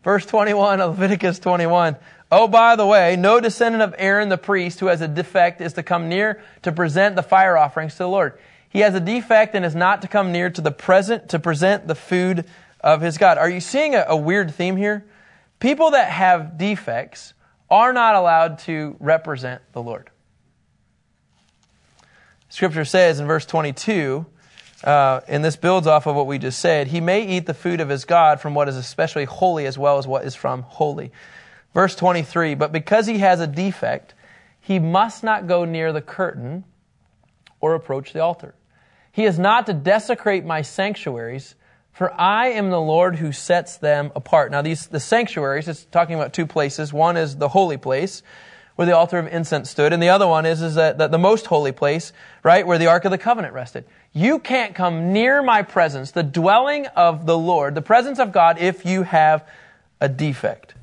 Verse 0.02 0.26
21 0.26 0.80
of 0.80 0.98
Leviticus 0.98 1.38
21. 1.38 1.96
Oh, 2.32 2.48
by 2.48 2.74
the 2.74 2.84
way, 2.84 3.16
no 3.16 3.40
descendant 3.40 3.82
of 3.82 3.94
Aaron 3.96 4.28
the 4.28 4.36
priest 4.36 4.80
who 4.80 4.86
has 4.86 5.00
a 5.00 5.08
defect 5.08 5.60
is 5.60 5.74
to 5.74 5.82
come 5.82 6.08
near 6.08 6.42
to 6.62 6.72
present 6.72 7.14
the 7.14 7.22
fire 7.22 7.56
offerings 7.56 7.92
to 7.92 7.98
the 7.98 8.08
Lord. 8.08 8.38
He 8.68 8.80
has 8.80 8.94
a 8.94 9.00
defect 9.00 9.54
and 9.54 9.64
is 9.64 9.76
not 9.76 10.02
to 10.02 10.08
come 10.08 10.32
near 10.32 10.50
to 10.50 10.60
the 10.60 10.72
present 10.72 11.28
to 11.28 11.38
present 11.38 11.86
the 11.86 11.94
food 11.94 12.44
of 12.80 13.00
his 13.02 13.18
God. 13.18 13.38
Are 13.38 13.48
you 13.48 13.60
seeing 13.60 13.94
a, 13.94 14.04
a 14.08 14.16
weird 14.16 14.52
theme 14.52 14.76
here? 14.76 15.06
People 15.60 15.92
that 15.92 16.10
have 16.10 16.58
defects 16.58 17.34
are 17.70 17.92
not 17.92 18.16
allowed 18.16 18.58
to 18.60 18.96
represent 18.98 19.62
the 19.72 19.82
Lord. 19.82 20.10
Scripture 22.54 22.84
says 22.84 23.18
in 23.18 23.26
verse 23.26 23.44
22, 23.46 24.24
uh, 24.84 25.20
and 25.26 25.44
this 25.44 25.56
builds 25.56 25.88
off 25.88 26.06
of 26.06 26.14
what 26.14 26.28
we 26.28 26.38
just 26.38 26.60
said, 26.60 26.86
he 26.86 27.00
may 27.00 27.26
eat 27.26 27.46
the 27.46 27.52
food 27.52 27.80
of 27.80 27.88
his 27.88 28.04
God 28.04 28.40
from 28.40 28.54
what 28.54 28.68
is 28.68 28.76
especially 28.76 29.24
holy 29.24 29.66
as 29.66 29.76
well 29.76 29.98
as 29.98 30.06
what 30.06 30.24
is 30.24 30.36
from 30.36 30.62
holy. 30.62 31.10
Verse 31.74 31.96
23, 31.96 32.54
but 32.54 32.70
because 32.70 33.08
he 33.08 33.18
has 33.18 33.40
a 33.40 33.48
defect, 33.48 34.14
he 34.60 34.78
must 34.78 35.24
not 35.24 35.48
go 35.48 35.64
near 35.64 35.92
the 35.92 36.00
curtain 36.00 36.62
or 37.60 37.74
approach 37.74 38.12
the 38.12 38.20
altar. 38.20 38.54
He 39.10 39.24
is 39.24 39.36
not 39.36 39.66
to 39.66 39.72
desecrate 39.72 40.44
my 40.44 40.62
sanctuaries, 40.62 41.56
for 41.90 42.12
I 42.12 42.50
am 42.50 42.70
the 42.70 42.80
Lord 42.80 43.16
who 43.16 43.32
sets 43.32 43.78
them 43.78 44.12
apart. 44.14 44.52
Now, 44.52 44.62
these 44.62 44.86
the 44.86 45.00
sanctuaries, 45.00 45.66
it's 45.66 45.86
talking 45.86 46.14
about 46.14 46.32
two 46.32 46.46
places. 46.46 46.92
One 46.92 47.16
is 47.16 47.34
the 47.34 47.48
holy 47.48 47.78
place, 47.78 48.22
where 48.76 48.86
the 48.86 48.96
altar 48.96 49.18
of 49.18 49.26
incense 49.28 49.70
stood, 49.70 49.92
and 49.92 50.02
the 50.02 50.08
other 50.08 50.26
one 50.26 50.46
is, 50.46 50.60
is 50.60 50.74
that, 50.74 50.98
that 50.98 51.10
the 51.10 51.18
most 51.18 51.46
holy 51.46 51.72
place, 51.72 52.12
right, 52.42 52.66
where 52.66 52.78
the 52.78 52.86
Ark 52.86 53.04
of 53.04 53.10
the 53.10 53.18
Covenant 53.18 53.54
rested. 53.54 53.84
You 54.12 54.38
can't 54.38 54.74
come 54.74 55.12
near 55.12 55.42
my 55.42 55.62
presence, 55.62 56.10
the 56.10 56.22
dwelling 56.22 56.86
of 56.88 57.26
the 57.26 57.38
Lord, 57.38 57.74
the 57.74 57.82
presence 57.82 58.18
of 58.18 58.32
God, 58.32 58.58
if 58.58 58.84
you 58.84 59.02
have 59.04 59.46
a 60.00 60.08
defect. 60.08 60.74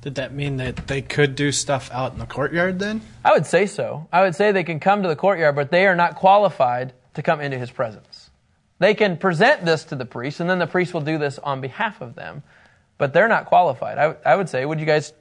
Did 0.00 0.16
that 0.16 0.32
mean 0.34 0.56
that 0.56 0.88
they 0.88 1.00
could 1.00 1.36
do 1.36 1.52
stuff 1.52 1.90
out 1.92 2.12
in 2.12 2.18
the 2.18 2.26
courtyard 2.26 2.78
then? 2.78 3.02
I 3.24 3.32
would 3.32 3.46
say 3.46 3.66
so. 3.66 4.08
I 4.12 4.22
would 4.22 4.34
say 4.34 4.50
they 4.50 4.64
can 4.64 4.80
come 4.80 5.02
to 5.02 5.08
the 5.08 5.14
courtyard, 5.14 5.54
but 5.54 5.70
they 5.70 5.86
are 5.86 5.94
not 5.94 6.16
qualified 6.16 6.92
to 7.14 7.22
come 7.22 7.40
into 7.40 7.58
his 7.58 7.70
presence. 7.70 8.30
They 8.78 8.94
can 8.94 9.16
present 9.16 9.64
this 9.64 9.84
to 9.84 9.96
the 9.96 10.04
priest, 10.04 10.40
and 10.40 10.50
then 10.50 10.58
the 10.58 10.66
priest 10.66 10.92
will 10.92 11.02
do 11.02 11.18
this 11.18 11.38
on 11.38 11.60
behalf 11.60 12.00
of 12.00 12.16
them, 12.16 12.42
but 12.98 13.12
they're 13.12 13.28
not 13.28 13.46
qualified. 13.46 13.98
I, 13.98 14.16
I 14.24 14.34
would 14.34 14.48
say, 14.48 14.64
would 14.64 14.80
you 14.80 14.86
guys 14.86 15.12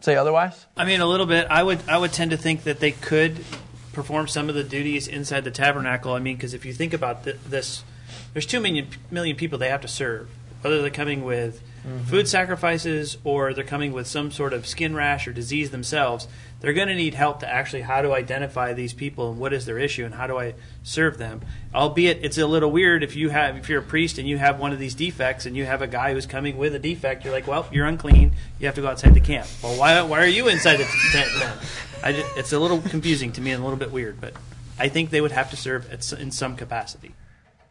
say 0.00 0.16
otherwise? 0.16 0.66
I 0.76 0.84
mean, 0.84 1.00
a 1.00 1.06
little 1.06 1.26
bit. 1.26 1.46
I 1.50 1.62
would 1.62 1.80
I 1.88 1.98
would 1.98 2.12
tend 2.12 2.32
to 2.32 2.36
think 2.36 2.64
that 2.64 2.80
they 2.80 2.92
could 2.92 3.44
perform 3.92 4.28
some 4.28 4.48
of 4.48 4.54
the 4.54 4.64
duties 4.64 5.08
inside 5.08 5.44
the 5.44 5.50
tabernacle. 5.50 6.12
I 6.12 6.18
mean, 6.18 6.36
because 6.36 6.54
if 6.54 6.64
you 6.64 6.72
think 6.72 6.92
about 6.92 7.24
th- 7.24 7.36
this, 7.46 7.84
there's 8.32 8.46
two 8.46 8.60
million 8.60 8.88
million 9.10 9.36
people 9.36 9.58
they 9.58 9.68
have 9.68 9.82
to 9.82 9.88
serve. 9.88 10.28
Whether 10.62 10.82
they're 10.82 10.90
coming 10.90 11.24
with 11.24 11.62
mm-hmm. 11.86 12.04
food 12.04 12.28
sacrifices 12.28 13.16
or 13.24 13.54
they're 13.54 13.64
coming 13.64 13.92
with 13.92 14.06
some 14.06 14.30
sort 14.30 14.52
of 14.52 14.66
skin 14.66 14.94
rash 14.94 15.26
or 15.26 15.32
disease 15.32 15.70
themselves, 15.70 16.28
they're 16.60 16.72
going 16.72 16.88
to 16.88 16.94
need 16.94 17.14
help 17.14 17.40
to 17.40 17.52
actually 17.52 17.82
how 17.82 18.02
to 18.02 18.12
identify 18.12 18.72
these 18.72 18.92
people 18.92 19.30
and 19.30 19.40
what 19.40 19.52
is 19.52 19.66
their 19.66 19.78
issue 19.78 20.04
and 20.04 20.14
how 20.14 20.26
do 20.26 20.38
I 20.38 20.54
serve 20.82 21.18
them. 21.18 21.40
Albeit 21.74 22.18
it's 22.22 22.38
a 22.38 22.46
little 22.46 22.70
weird 22.70 23.02
if 23.02 23.16
you 23.16 23.30
have 23.30 23.56
if 23.56 23.68
you're 23.68 23.80
a 23.80 23.84
priest 23.84 24.18
and 24.18 24.28
you 24.28 24.38
have 24.38 24.60
one 24.60 24.72
of 24.72 24.78
these 24.78 24.94
defects 24.94 25.46
and 25.46 25.56
you 25.56 25.64
have 25.66 25.82
a 25.82 25.86
guy 25.86 26.12
who's 26.12 26.26
coming 26.26 26.56
with 26.56 26.74
a 26.74 26.78
defect, 26.78 27.24
you're 27.24 27.32
like, 27.32 27.46
well, 27.46 27.66
you're 27.72 27.86
unclean. 27.86 28.32
You 28.58 28.66
have 28.66 28.74
to 28.74 28.82
go 28.82 28.88
outside 28.88 29.14
the 29.14 29.20
camp. 29.20 29.46
Well, 29.62 29.78
why 29.78 30.02
why 30.02 30.20
are 30.20 30.26
you 30.26 30.48
inside 30.48 30.76
the 30.76 30.88
tent 31.12 31.30
then? 31.38 32.14
Just, 32.14 32.36
it's 32.36 32.52
a 32.52 32.58
little 32.58 32.80
confusing 32.80 33.32
to 33.32 33.40
me 33.40 33.52
and 33.52 33.60
a 33.60 33.64
little 33.64 33.78
bit 33.78 33.90
weird, 33.90 34.20
but 34.20 34.34
I 34.78 34.88
think 34.88 35.10
they 35.10 35.20
would 35.20 35.32
have 35.32 35.50
to 35.50 35.56
serve 35.56 35.90
at, 35.92 36.12
in 36.18 36.30
some 36.30 36.56
capacity. 36.56 37.14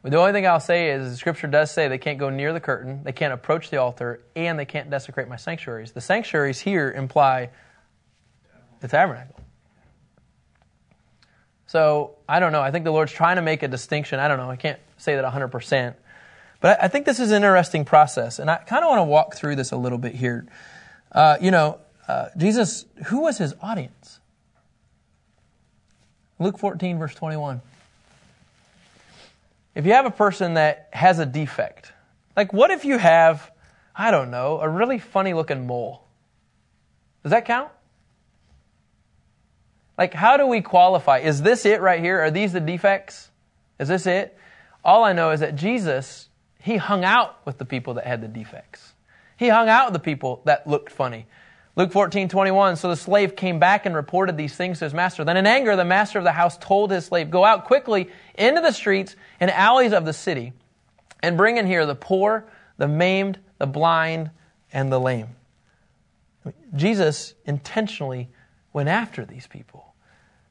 The 0.01 0.17
only 0.17 0.31
thing 0.31 0.47
I'll 0.47 0.61
say 0.61 0.91
is 0.91 1.11
the 1.11 1.17
scripture 1.17 1.47
does 1.47 1.71
say 1.71 1.89
they 1.89 1.97
can't 1.97 2.19
go 2.19 2.29
near 2.29 2.53
the 2.53 2.61
curtain, 2.61 3.01
they 3.03 3.11
can't 3.11 3.33
approach 3.33 3.69
the 3.69 3.77
altar, 3.77 4.21
and 4.35 4.57
they 4.57 4.65
can't 4.65 4.89
desecrate 4.89 5.27
my 5.27 5.35
sanctuaries. 5.35 5.91
The 5.91 6.01
sanctuaries 6.01 6.59
here 6.59 6.91
imply 6.91 7.49
the 8.79 8.87
tabernacle. 8.87 9.35
So 11.67 12.15
I 12.27 12.39
don't 12.39 12.51
know. 12.51 12.61
I 12.61 12.71
think 12.71 12.83
the 12.85 12.91
Lord's 12.91 13.11
trying 13.11 13.35
to 13.35 13.41
make 13.41 13.61
a 13.61 13.67
distinction. 13.67 14.19
I 14.19 14.27
don't 14.27 14.37
know. 14.37 14.49
I 14.49 14.55
can't 14.55 14.79
say 14.97 15.15
that 15.15 15.23
100%. 15.23 15.93
But 16.61 16.81
I 16.81 16.87
think 16.87 17.05
this 17.05 17.19
is 17.19 17.31
an 17.31 17.37
interesting 17.37 17.85
process. 17.85 18.39
And 18.39 18.49
I 18.49 18.57
kind 18.57 18.83
of 18.83 18.89
want 18.89 18.99
to 18.99 19.03
walk 19.03 19.35
through 19.35 19.55
this 19.55 19.71
a 19.71 19.77
little 19.77 19.97
bit 19.97 20.15
here. 20.15 20.47
Uh, 21.11 21.37
you 21.39 21.51
know, 21.51 21.79
uh, 22.07 22.29
Jesus, 22.37 22.85
who 23.05 23.21
was 23.21 23.37
his 23.37 23.53
audience? 23.61 24.19
Luke 26.39 26.57
14, 26.57 26.97
verse 26.97 27.13
21. 27.13 27.61
If 29.75 29.85
you 29.85 29.93
have 29.93 30.05
a 30.05 30.11
person 30.11 30.55
that 30.55 30.89
has 30.91 31.19
a 31.19 31.25
defect, 31.25 31.91
like 32.35 32.51
what 32.51 32.71
if 32.71 32.83
you 32.83 32.97
have, 32.97 33.51
I 33.95 34.11
don't 34.11 34.31
know, 34.31 34.59
a 34.59 34.67
really 34.67 34.99
funny 34.99 35.33
looking 35.33 35.67
mole? 35.67 36.03
Does 37.23 37.29
that 37.31 37.45
count? 37.45 37.69
Like, 39.99 40.13
how 40.13 40.37
do 40.37 40.47
we 40.47 40.61
qualify? 40.61 41.17
Is 41.17 41.41
this 41.41 41.65
it 41.65 41.81
right 41.81 41.99
here? 41.99 42.21
Are 42.21 42.31
these 42.31 42.53
the 42.53 42.61
defects? 42.61 43.29
Is 43.79 43.89
this 43.89 44.07
it? 44.07 44.37
All 44.81 45.03
I 45.03 45.11
know 45.11 45.31
is 45.31 45.41
that 45.41 45.57
Jesus, 45.57 46.29
he 46.61 46.77
hung 46.77 47.03
out 47.03 47.45
with 47.45 47.57
the 47.57 47.65
people 47.65 47.95
that 47.95 48.07
had 48.07 48.21
the 48.21 48.29
defects. 48.29 48.93
He 49.35 49.49
hung 49.49 49.67
out 49.67 49.87
with 49.87 49.93
the 49.93 49.99
people 49.99 50.41
that 50.45 50.65
looked 50.65 50.89
funny. 50.89 51.27
Luke 51.75 51.91
14, 51.91 52.29
21. 52.29 52.77
So 52.77 52.87
the 52.87 52.95
slave 52.95 53.35
came 53.35 53.59
back 53.59 53.85
and 53.85 53.93
reported 53.93 54.37
these 54.37 54.55
things 54.55 54.79
to 54.79 54.85
his 54.85 54.93
master. 54.93 55.25
Then 55.25 55.35
in 55.35 55.45
anger, 55.45 55.75
the 55.75 55.83
master 55.83 56.17
of 56.17 56.23
the 56.23 56.31
house 56.31 56.57
told 56.57 56.91
his 56.91 57.05
slave, 57.05 57.29
Go 57.29 57.43
out 57.43 57.65
quickly 57.65 58.09
into 58.35 58.61
the 58.61 58.71
streets 58.71 59.17
and 59.41 59.51
alleys 59.51 59.91
of 59.91 60.05
the 60.05 60.13
city 60.13 60.53
and 61.21 61.35
bring 61.35 61.57
in 61.57 61.67
here 61.67 61.85
the 61.85 61.93
poor, 61.93 62.45
the 62.77 62.87
maimed, 62.87 63.37
the 63.57 63.67
blind, 63.67 64.31
and 64.71 64.89
the 64.89 64.99
lame. 64.99 65.35
Jesus 66.73 67.33
intentionally 67.45 68.29
went 68.71 68.87
after 68.87 69.25
these 69.25 69.45
people. 69.45 69.88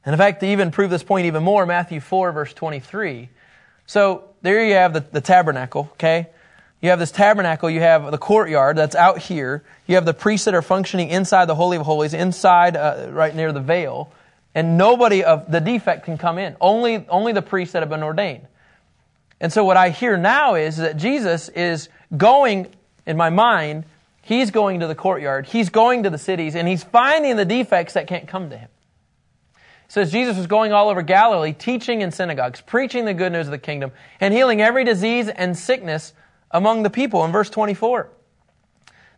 And 0.09 0.15
in 0.15 0.19
fact, 0.19 0.41
to 0.41 0.47
even 0.47 0.71
prove 0.71 0.89
this 0.89 1.03
point 1.03 1.27
even 1.27 1.43
more, 1.43 1.67
Matthew 1.67 2.01
4, 2.01 2.33
verse 2.33 2.55
23. 2.55 3.29
So 3.85 4.25
there 4.41 4.65
you 4.65 4.73
have 4.73 4.95
the, 4.95 5.01
the 5.01 5.21
tabernacle, 5.21 5.91
okay? 5.93 6.29
You 6.81 6.89
have 6.89 6.99
this 6.99 7.11
tabernacle, 7.11 7.69
you 7.69 7.81
have 7.81 8.11
the 8.11 8.17
courtyard 8.17 8.79
that's 8.79 8.95
out 8.95 9.19
here. 9.19 9.63
You 9.87 9.97
have 9.97 10.07
the 10.07 10.15
priests 10.15 10.47
that 10.47 10.55
are 10.55 10.63
functioning 10.63 11.11
inside 11.11 11.45
the 11.45 11.55
Holy 11.55 11.77
of 11.77 11.85
Holies, 11.85 12.15
inside, 12.15 12.75
uh, 12.75 13.09
right 13.11 13.37
near 13.37 13.53
the 13.53 13.61
veil. 13.61 14.11
And 14.55 14.79
nobody 14.79 15.25
of 15.25 15.53
the 15.53 15.61
defect 15.61 16.07
can 16.07 16.17
come 16.17 16.39
in. 16.39 16.57
Only, 16.59 17.07
only 17.11 17.35
the 17.35 17.43
priests 17.43 17.75
that 17.75 17.83
have 17.83 17.91
been 17.91 18.03
ordained. 18.03 18.47
And 19.43 19.53
so 19.53 19.63
what 19.63 19.77
I 19.77 19.91
hear 19.91 20.17
now 20.17 20.55
is 20.55 20.79
that 20.79 20.97
Jesus 20.97 21.51
is 21.51 21.91
going, 22.17 22.69
in 23.05 23.19
my 23.19 23.29
mind, 23.29 23.85
he's 24.23 24.53
going 24.53 24.81
to 24.81 24.87
the 24.87 24.95
courtyard, 24.95 25.45
he's 25.45 25.69
going 25.69 26.05
to 26.05 26.09
the 26.09 26.17
cities, 26.17 26.57
and 26.57 26.67
he's 26.67 26.83
finding 26.83 27.37
the 27.37 27.45
defects 27.45 27.93
that 27.93 28.07
can't 28.07 28.27
come 28.27 28.49
to 28.49 28.57
him. 28.57 28.71
Says 29.89 30.13
Jesus 30.13 30.37
was 30.37 30.47
going 30.47 30.73
all 30.73 30.91
over 30.91 31.01
Galilee, 31.01 31.55
teaching 31.55 32.03
in 32.03 32.11
synagogues, 32.11 32.61
preaching 32.61 33.07
the 33.07 33.15
good 33.15 33.33
news 33.33 33.47
of 33.47 33.53
the 33.53 33.59
kingdom, 33.59 33.91
and 34.21 34.35
healing 34.35 34.61
every 34.61 34.85
disease 34.85 35.29
and 35.29 35.57
sickness 35.57 36.13
among 36.51 36.83
the 36.83 36.91
people. 36.91 37.25
In 37.25 37.33
verse 37.33 37.49
24. 37.49 38.11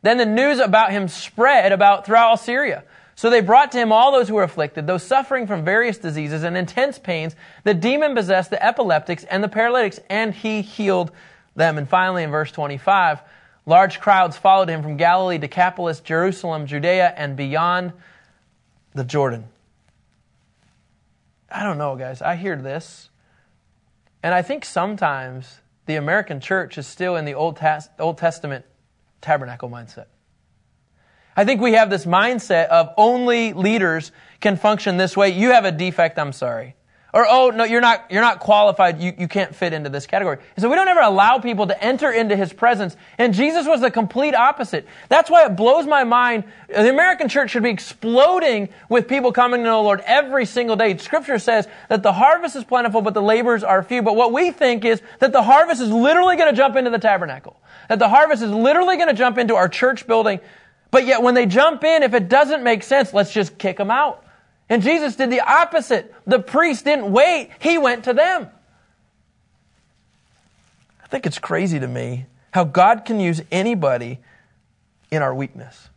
Then 0.02 0.16
the 0.16 0.26
news 0.26 0.60
about 0.60 0.92
him 0.92 1.08
spread 1.08 1.72
about 1.72 2.06
throughout 2.06 2.28
all 2.28 2.36
Syria. 2.36 2.84
So 3.16 3.28
they 3.28 3.42
brought 3.42 3.72
to 3.72 3.78
him 3.78 3.92
all 3.92 4.12
those 4.12 4.28
who 4.28 4.36
were 4.36 4.44
afflicted, 4.44 4.86
those 4.86 5.02
suffering 5.02 5.46
from 5.46 5.62
various 5.62 5.98
diseases 5.98 6.42
and 6.42 6.56
intense 6.56 6.98
pains, 6.98 7.36
the 7.64 7.74
demon 7.74 8.14
possessed, 8.14 8.48
the 8.48 8.64
epileptics, 8.64 9.24
and 9.24 9.44
the 9.44 9.48
paralytics, 9.48 10.00
and 10.08 10.32
he 10.32 10.62
healed 10.62 11.10
them. 11.54 11.76
And 11.76 11.86
finally, 11.86 12.22
in 12.22 12.30
verse 12.30 12.50
25, 12.50 13.20
large 13.66 14.00
crowds 14.00 14.38
followed 14.38 14.70
him 14.70 14.82
from 14.82 14.96
Galilee, 14.96 15.36
Decapolis, 15.36 16.00
Jerusalem, 16.00 16.64
Judea, 16.64 17.12
and 17.14 17.36
beyond 17.36 17.92
the 18.94 19.04
Jordan. 19.04 19.49
I 21.50 21.64
don't 21.64 21.78
know, 21.78 21.96
guys. 21.96 22.22
I 22.22 22.36
hear 22.36 22.56
this. 22.56 23.08
And 24.22 24.34
I 24.34 24.42
think 24.42 24.64
sometimes 24.64 25.60
the 25.86 25.96
American 25.96 26.40
church 26.40 26.78
is 26.78 26.86
still 26.86 27.16
in 27.16 27.24
the 27.24 27.34
Old, 27.34 27.56
Tas- 27.56 27.88
Old 27.98 28.18
Testament 28.18 28.64
tabernacle 29.20 29.68
mindset. 29.68 30.06
I 31.36 31.44
think 31.44 31.60
we 31.60 31.72
have 31.72 31.90
this 31.90 32.06
mindset 32.06 32.66
of 32.68 32.90
only 32.96 33.52
leaders 33.52 34.12
can 34.40 34.56
function 34.56 34.96
this 34.96 35.16
way. 35.16 35.30
You 35.30 35.50
have 35.50 35.64
a 35.64 35.72
defect, 35.72 36.18
I'm 36.18 36.32
sorry. 36.32 36.74
Or, 37.12 37.26
oh, 37.28 37.50
no, 37.50 37.64
you're 37.64 37.80
not, 37.80 38.04
you're 38.10 38.22
not 38.22 38.38
qualified. 38.38 39.00
You, 39.00 39.12
you 39.18 39.26
can't 39.26 39.54
fit 39.54 39.72
into 39.72 39.90
this 39.90 40.06
category. 40.06 40.38
And 40.54 40.62
so 40.62 40.68
we 40.68 40.76
don't 40.76 40.86
ever 40.86 41.00
allow 41.00 41.38
people 41.38 41.66
to 41.66 41.84
enter 41.84 42.10
into 42.12 42.36
his 42.36 42.52
presence. 42.52 42.96
And 43.18 43.34
Jesus 43.34 43.66
was 43.66 43.80
the 43.80 43.90
complete 43.90 44.34
opposite. 44.34 44.86
That's 45.08 45.28
why 45.28 45.44
it 45.46 45.56
blows 45.56 45.86
my 45.86 46.04
mind. 46.04 46.44
The 46.68 46.88
American 46.88 47.28
church 47.28 47.50
should 47.50 47.64
be 47.64 47.70
exploding 47.70 48.68
with 48.88 49.08
people 49.08 49.32
coming 49.32 49.60
to 49.60 49.64
know 49.64 49.78
the 49.78 49.82
Lord 49.82 50.02
every 50.06 50.46
single 50.46 50.76
day. 50.76 50.96
Scripture 50.98 51.40
says 51.40 51.66
that 51.88 52.04
the 52.04 52.12
harvest 52.12 52.54
is 52.54 52.62
plentiful, 52.62 53.02
but 53.02 53.14
the 53.14 53.22
laborers 53.22 53.64
are 53.64 53.82
few. 53.82 54.02
But 54.02 54.14
what 54.14 54.32
we 54.32 54.52
think 54.52 54.84
is 54.84 55.02
that 55.18 55.32
the 55.32 55.42
harvest 55.42 55.80
is 55.80 55.90
literally 55.90 56.36
going 56.36 56.50
to 56.50 56.56
jump 56.56 56.76
into 56.76 56.90
the 56.90 56.98
tabernacle. 56.98 57.56
That 57.88 57.98
the 57.98 58.08
harvest 58.08 58.42
is 58.42 58.52
literally 58.52 58.96
going 58.96 59.08
to 59.08 59.14
jump 59.14 59.36
into 59.36 59.56
our 59.56 59.68
church 59.68 60.06
building. 60.06 60.38
But 60.92 61.06
yet 61.06 61.22
when 61.22 61.34
they 61.34 61.46
jump 61.46 61.82
in, 61.82 62.04
if 62.04 62.14
it 62.14 62.28
doesn't 62.28 62.62
make 62.62 62.84
sense, 62.84 63.12
let's 63.12 63.32
just 63.32 63.58
kick 63.58 63.76
them 63.76 63.90
out. 63.90 64.24
And 64.70 64.82
Jesus 64.82 65.16
did 65.16 65.30
the 65.30 65.40
opposite. 65.40 66.14
The 66.26 66.38
priest 66.38 66.84
didn't 66.84 67.12
wait, 67.12 67.50
he 67.60 67.76
went 67.76 68.04
to 68.04 68.14
them. 68.14 68.48
I 71.02 71.06
think 71.08 71.26
it's 71.26 71.40
crazy 71.40 71.80
to 71.80 71.88
me 71.88 72.26
how 72.52 72.64
God 72.64 73.04
can 73.04 73.18
use 73.18 73.42
anybody 73.50 74.20
in 75.10 75.22
our 75.22 75.34
weakness. 75.34 75.88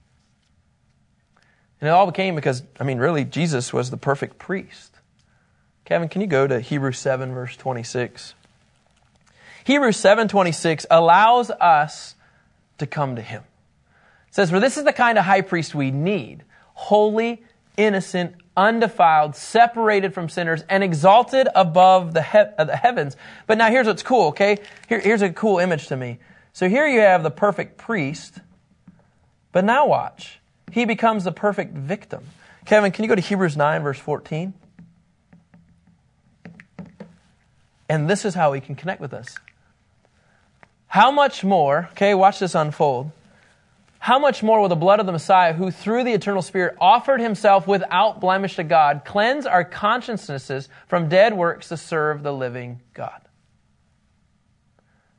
And 1.80 1.88
it 1.88 1.92
all 1.92 2.08
became 2.08 2.36
because, 2.36 2.64
I 2.80 2.84
mean, 2.84 2.98
really, 2.98 3.24
Jesus 3.24 3.72
was 3.72 3.92
the 3.92 3.98
perfect 3.98 4.40
priest. 4.40 4.92
Kevin, 5.86 6.10
can 6.10 6.22
you 6.22 6.28
go 6.28 6.48
to 6.48 6.60
Hebrews 6.60 6.98
7, 6.98 7.34
verse 7.34 7.56
26? 7.56 8.34
Hebrews 9.66 9.98
7:26 9.98 10.86
allows 10.90 11.50
us 11.52 12.16
to 12.80 12.88
come 12.88 13.16
to 13.16 13.22
him. 13.22 13.44
It 14.28 14.36
says, 14.36 14.50
"For 14.50 14.60
this 14.60 14.78
is 14.78 14.84
the 14.84 14.94
kind 14.94 15.18
of 15.18 15.26
high 15.26 15.42
priest 15.42 15.76
we 15.76 15.92
need, 15.92 16.44
holy, 16.74 17.44
innocent, 17.78 18.36
undefiled, 18.56 19.36
separated 19.36 20.14
from 20.14 20.30
sinners, 20.30 20.64
and 20.70 20.84
exalted 20.84 21.48
above 21.56 22.14
the, 22.14 22.22
he- 22.22 22.38
uh, 22.38 22.64
the 22.64 22.76
heavens. 22.76 23.16
But 23.48 23.58
now 23.58 23.70
here's 23.70 23.88
what's 23.88 24.04
cool, 24.04 24.28
okay? 24.28 24.58
Here, 24.88 25.00
here's 25.00 25.22
a 25.22 25.32
cool 25.32 25.60
image 25.60 25.88
to 25.88 25.98
me. 25.98 26.20
So 26.54 26.70
here 26.70 26.88
you 26.88 27.00
have 27.00 27.24
the 27.24 27.32
perfect 27.32 27.78
priest, 27.78 28.36
but 29.52 29.66
now 29.66 29.88
watch. 29.88 30.40
He 30.72 30.86
becomes 30.86 31.24
the 31.24 31.32
perfect 31.32 31.76
victim. 31.76 32.24
Kevin, 32.66 32.92
can 32.92 33.04
you 33.04 33.10
go 33.10 33.16
to 33.16 33.22
Hebrews 33.22 33.58
9, 33.58 33.82
verse 33.84 34.00
14? 34.00 34.54
And 37.90 38.10
this 38.10 38.26
is 38.26 38.34
how 38.34 38.54
he 38.54 38.62
can 38.62 38.76
connect 38.76 39.02
with 39.02 39.14
us. 39.14 39.36
How 40.88 41.12
much 41.12 41.44
more, 41.44 41.90
okay, 41.94 42.14
watch 42.14 42.40
this 42.40 42.56
unfold 42.56 43.12
how 44.04 44.20
much 44.20 44.44
more 44.44 44.60
will 44.60 44.68
the 44.68 44.76
blood 44.76 45.00
of 45.00 45.06
the 45.06 45.14
Messiah, 45.14 45.54
who 45.54 45.72
through 45.72 46.04
the 46.04 46.12
eternal 46.12 46.42
Spirit 46.42 46.76
offered 46.82 47.22
himself 47.22 47.66
without 47.68 48.20
blemish 48.20 48.58
to 48.58 48.64
God, 48.66 49.04
cleanse 49.06 49.46
our 49.46 49.64
consciences 49.64 50.68
from 50.90 51.08
dead 51.08 51.34
works 51.34 51.70
to 51.70 51.78
serve 51.78 52.22
the 52.22 52.34
living 52.34 52.82
God? 52.94 53.22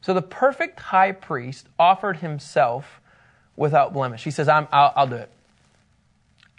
So 0.03 0.13
the 0.13 0.21
perfect 0.21 0.79
high 0.79 1.13
priest 1.13 1.67
offered 1.79 2.19
himself 2.19 3.01
without 3.57 3.95
blemish. 3.95 4.23
He 4.23 4.31
says, 4.31 4.49
i 4.49 4.61
will 4.61 4.69
I'll 4.71 5.07
do 5.07 5.17
it. 5.17 5.31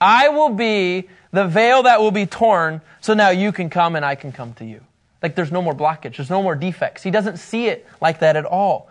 I 0.02 0.30
will 0.30 0.50
be 0.50 1.08
the 1.32 1.46
veil 1.46 1.84
that 1.84 2.02
will 2.02 2.10
be 2.10 2.26
torn, 2.26 2.82
so 3.02 3.14
now 3.14 3.30
you 3.30 3.52
can 3.52 3.70
come 3.70 3.96
and 3.96 4.04
I 4.04 4.16
can 4.16 4.32
come 4.32 4.54
to 4.56 4.66
you. 4.66 4.82
Like 5.22 5.36
there's 5.36 5.52
no 5.52 5.62
more 5.62 5.76
blockage, 5.76 6.18
there's 6.18 6.32
no 6.32 6.42
more 6.42 6.56
defects. 6.56 7.04
He 7.04 7.12
doesn't 7.12 7.38
see 7.38 7.68
it 7.68 7.86
like 8.02 8.22
that 8.22 8.36
at 8.36 8.46
all. 8.46 8.90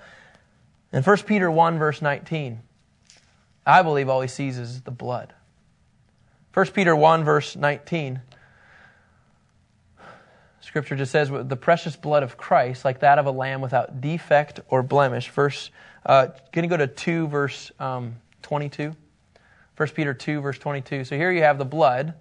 In 0.92 1.02
1 1.02 1.16
Peter 1.26 1.50
1, 1.50 1.80
verse 1.80 2.00
19, 2.00 2.60
I 3.66 3.82
believe 3.82 4.08
all 4.08 4.20
he 4.20 4.28
sees 4.28 4.58
is 4.58 4.82
the 4.82 4.90
blood. 4.90 5.32
1 6.52 6.66
Peter 6.68 6.94
1, 6.94 7.24
verse 7.24 7.56
19. 7.56 8.20
Scripture 10.60 10.96
just 10.96 11.12
says, 11.12 11.30
the 11.30 11.56
precious 11.56 11.94
blood 11.96 12.22
of 12.22 12.36
Christ, 12.36 12.84
like 12.84 13.00
that 13.00 13.18
of 13.18 13.26
a 13.26 13.30
lamb 13.30 13.60
without 13.60 14.00
defect 14.00 14.60
or 14.68 14.82
blemish. 14.82 15.28
Verse, 15.30 15.70
uh, 16.06 16.28
can 16.52 16.64
you 16.64 16.70
go 16.70 16.76
to 16.76 16.86
2, 16.86 17.28
verse 17.28 17.70
um, 17.78 18.16
22? 18.42 18.94
1 19.76 19.88
Peter 19.90 20.14
2, 20.14 20.40
verse 20.40 20.58
22. 20.58 21.04
So 21.04 21.16
here 21.16 21.32
you 21.32 21.42
have 21.42 21.58
the 21.58 21.64
blood, 21.64 22.14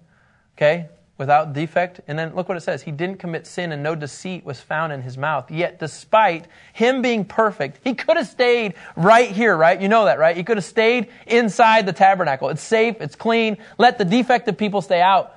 okay? 0.56 0.88
Without 1.16 1.52
defect. 1.52 2.00
And 2.08 2.18
then 2.18 2.34
look 2.34 2.48
what 2.48 2.56
it 2.56 2.62
says. 2.62 2.82
He 2.82 2.90
didn't 2.90 3.18
commit 3.18 3.46
sin 3.46 3.72
and 3.72 3.82
no 3.82 3.94
deceit 3.94 4.44
was 4.44 4.60
found 4.60 4.92
in 4.92 5.02
his 5.02 5.16
mouth. 5.16 5.50
Yet 5.50 5.78
despite 5.78 6.46
him 6.72 7.02
being 7.02 7.24
perfect, 7.24 7.80
he 7.84 7.94
could 7.94 8.16
have 8.16 8.26
stayed 8.26 8.74
right 8.96 9.30
here, 9.30 9.56
right? 9.56 9.80
You 9.80 9.88
know 9.88 10.06
that, 10.06 10.18
right? 10.18 10.36
He 10.36 10.42
could 10.42 10.56
have 10.56 10.64
stayed 10.64 11.08
inside 11.26 11.86
the 11.86 11.92
tabernacle. 11.92 12.48
It's 12.48 12.62
safe, 12.62 12.96
it's 13.00 13.16
clean. 13.16 13.58
Let 13.78 13.98
the 13.98 14.04
defective 14.04 14.58
people 14.58 14.82
stay 14.82 15.00
out. 15.00 15.36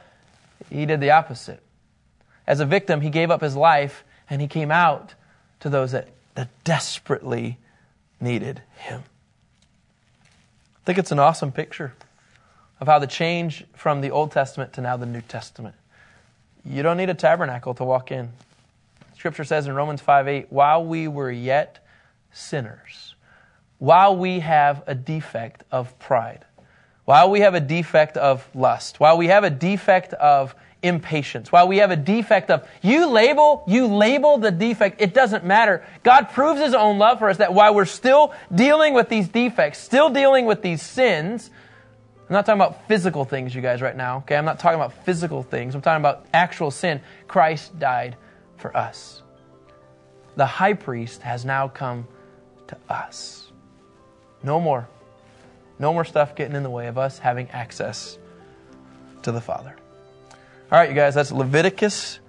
He 0.70 0.86
did 0.86 1.00
the 1.00 1.12
opposite. 1.12 1.62
As 2.48 2.60
a 2.60 2.66
victim, 2.66 3.02
he 3.02 3.10
gave 3.10 3.30
up 3.30 3.42
his 3.42 3.56
life 3.56 4.04
and 4.30 4.42
he 4.42 4.48
came 4.48 4.72
out 4.72 5.14
to 5.60 5.70
those 5.70 5.92
that, 5.92 6.10
that 6.36 6.50
desperately 6.64 7.58
needed 8.20 8.62
him. 8.78 9.04
I 10.24 10.86
think 10.86 10.98
it's 10.98 11.12
an 11.12 11.20
awesome 11.20 11.52
picture 11.52 11.94
of 12.80 12.88
how 12.88 13.00
the 13.00 13.08
change 13.08 13.66
from 13.74 14.02
the 14.02 14.12
Old 14.12 14.32
Testament 14.32 14.74
to 14.74 14.82
now 14.82 14.98
the 14.98 15.06
New 15.06 15.22
Testament. 15.22 15.76
You 16.66 16.84
don't 16.84 16.98
need 16.98 17.10
a 17.10 17.16
tabernacle 17.16 17.74
to 17.76 17.84
walk 17.84 18.12
in. 18.12 18.30
Scripture 19.16 19.44
says 19.44 19.68
in 19.68 19.74
Romans 19.74 20.02
5 20.02 20.28
8, 20.28 20.48
while 20.50 20.84
we 20.84 21.08
were 21.08 21.32
yet 21.32 21.84
sinners, 22.32 23.16
while 23.80 24.16
we 24.16 24.40
have 24.40 24.84
a 24.86 24.94
defect 24.94 25.64
of 25.72 25.98
pride, 25.98 26.46
while 27.06 27.30
we 27.32 27.40
have 27.40 27.56
a 27.56 27.60
defect 27.60 28.18
of 28.18 28.48
lust, 28.54 29.00
while 29.00 29.18
we 29.18 29.28
have 29.28 29.44
a 29.44 29.50
defect 29.50 30.14
of 30.14 30.54
impatience, 30.84 31.52
while 31.52 31.68
we 31.68 31.78
have 31.78 31.90
a 31.90 31.96
defect 31.96 32.52
of 32.52 32.68
you 32.82 33.08
label, 33.08 33.64
you 33.68 33.88
label 33.88 34.38
the 34.38 34.52
defect, 34.52 35.02
it 35.02 35.14
doesn't 35.14 35.44
matter. 35.44 35.84
God 36.04 36.30
proves 36.30 36.62
his 36.62 36.74
own 36.74 37.00
love 37.00 37.20
for 37.20 37.30
us 37.30 37.38
that 37.38 37.54
while 37.54 37.74
we're 37.74 37.86
still 37.86 38.34
dealing 38.54 38.94
with 38.94 39.10
these 39.10 39.28
defects, 39.28 39.80
still 39.80 40.10
dealing 40.10 40.46
with 40.46 40.62
these 40.62 40.82
sins, 40.82 41.50
I'm 42.30 42.34
not 42.34 42.46
talking 42.46 42.60
about 42.60 42.88
physical 42.90 43.24
things, 43.24 43.56
you 43.56 43.62
guys, 43.62 43.82
right 43.82 43.96
now. 43.96 44.18
Okay, 44.18 44.36
I'm 44.36 44.44
not 44.44 44.60
talking 44.60 44.80
about 44.80 45.06
physical 45.06 45.44
things. 45.44 45.76
I'm 45.76 45.82
talking 45.82 46.02
about 46.02 46.26
actual 46.34 46.72
sin. 46.72 47.00
Christ 47.28 47.80
died 47.80 48.18
for 48.58 48.76
us. 48.76 49.22
The 50.36 50.46
high 50.46 50.74
priest 50.74 51.22
has 51.22 51.46
now 51.46 51.70
come 51.70 52.08
to 52.68 52.78
us. 52.90 53.50
No 54.44 54.60
more. 54.60 54.90
No 55.80 55.94
more 55.94 56.04
stuff 56.04 56.36
getting 56.36 56.56
in 56.56 56.64
the 56.64 56.70
way 56.70 56.88
of 56.88 56.98
us 56.98 57.18
having 57.18 57.50
access 57.52 58.18
to 59.24 59.32
the 59.32 59.42
Father. 59.42 59.76
All 60.70 60.78
right, 60.78 60.90
you 60.90 60.96
guys, 60.96 61.16
that's 61.16 61.32
Leviticus 61.32 62.20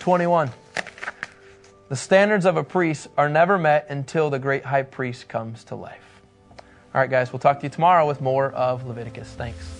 21. 0.00 0.50
The 1.88 1.96
standards 1.96 2.44
of 2.44 2.58
a 2.58 2.64
priest 2.64 3.08
are 3.16 3.30
never 3.30 3.56
met 3.56 3.86
until 3.88 4.28
the 4.28 4.38
great 4.38 4.64
high 4.64 4.82
priest 4.82 5.26
comes 5.26 5.64
to 5.64 5.74
life. 5.74 6.07
All 6.98 7.02
right, 7.02 7.10
guys, 7.10 7.32
we'll 7.32 7.38
talk 7.38 7.60
to 7.60 7.62
you 7.66 7.70
tomorrow 7.70 8.04
with 8.08 8.20
more 8.20 8.50
of 8.50 8.84
Leviticus. 8.84 9.28
Thanks. 9.28 9.77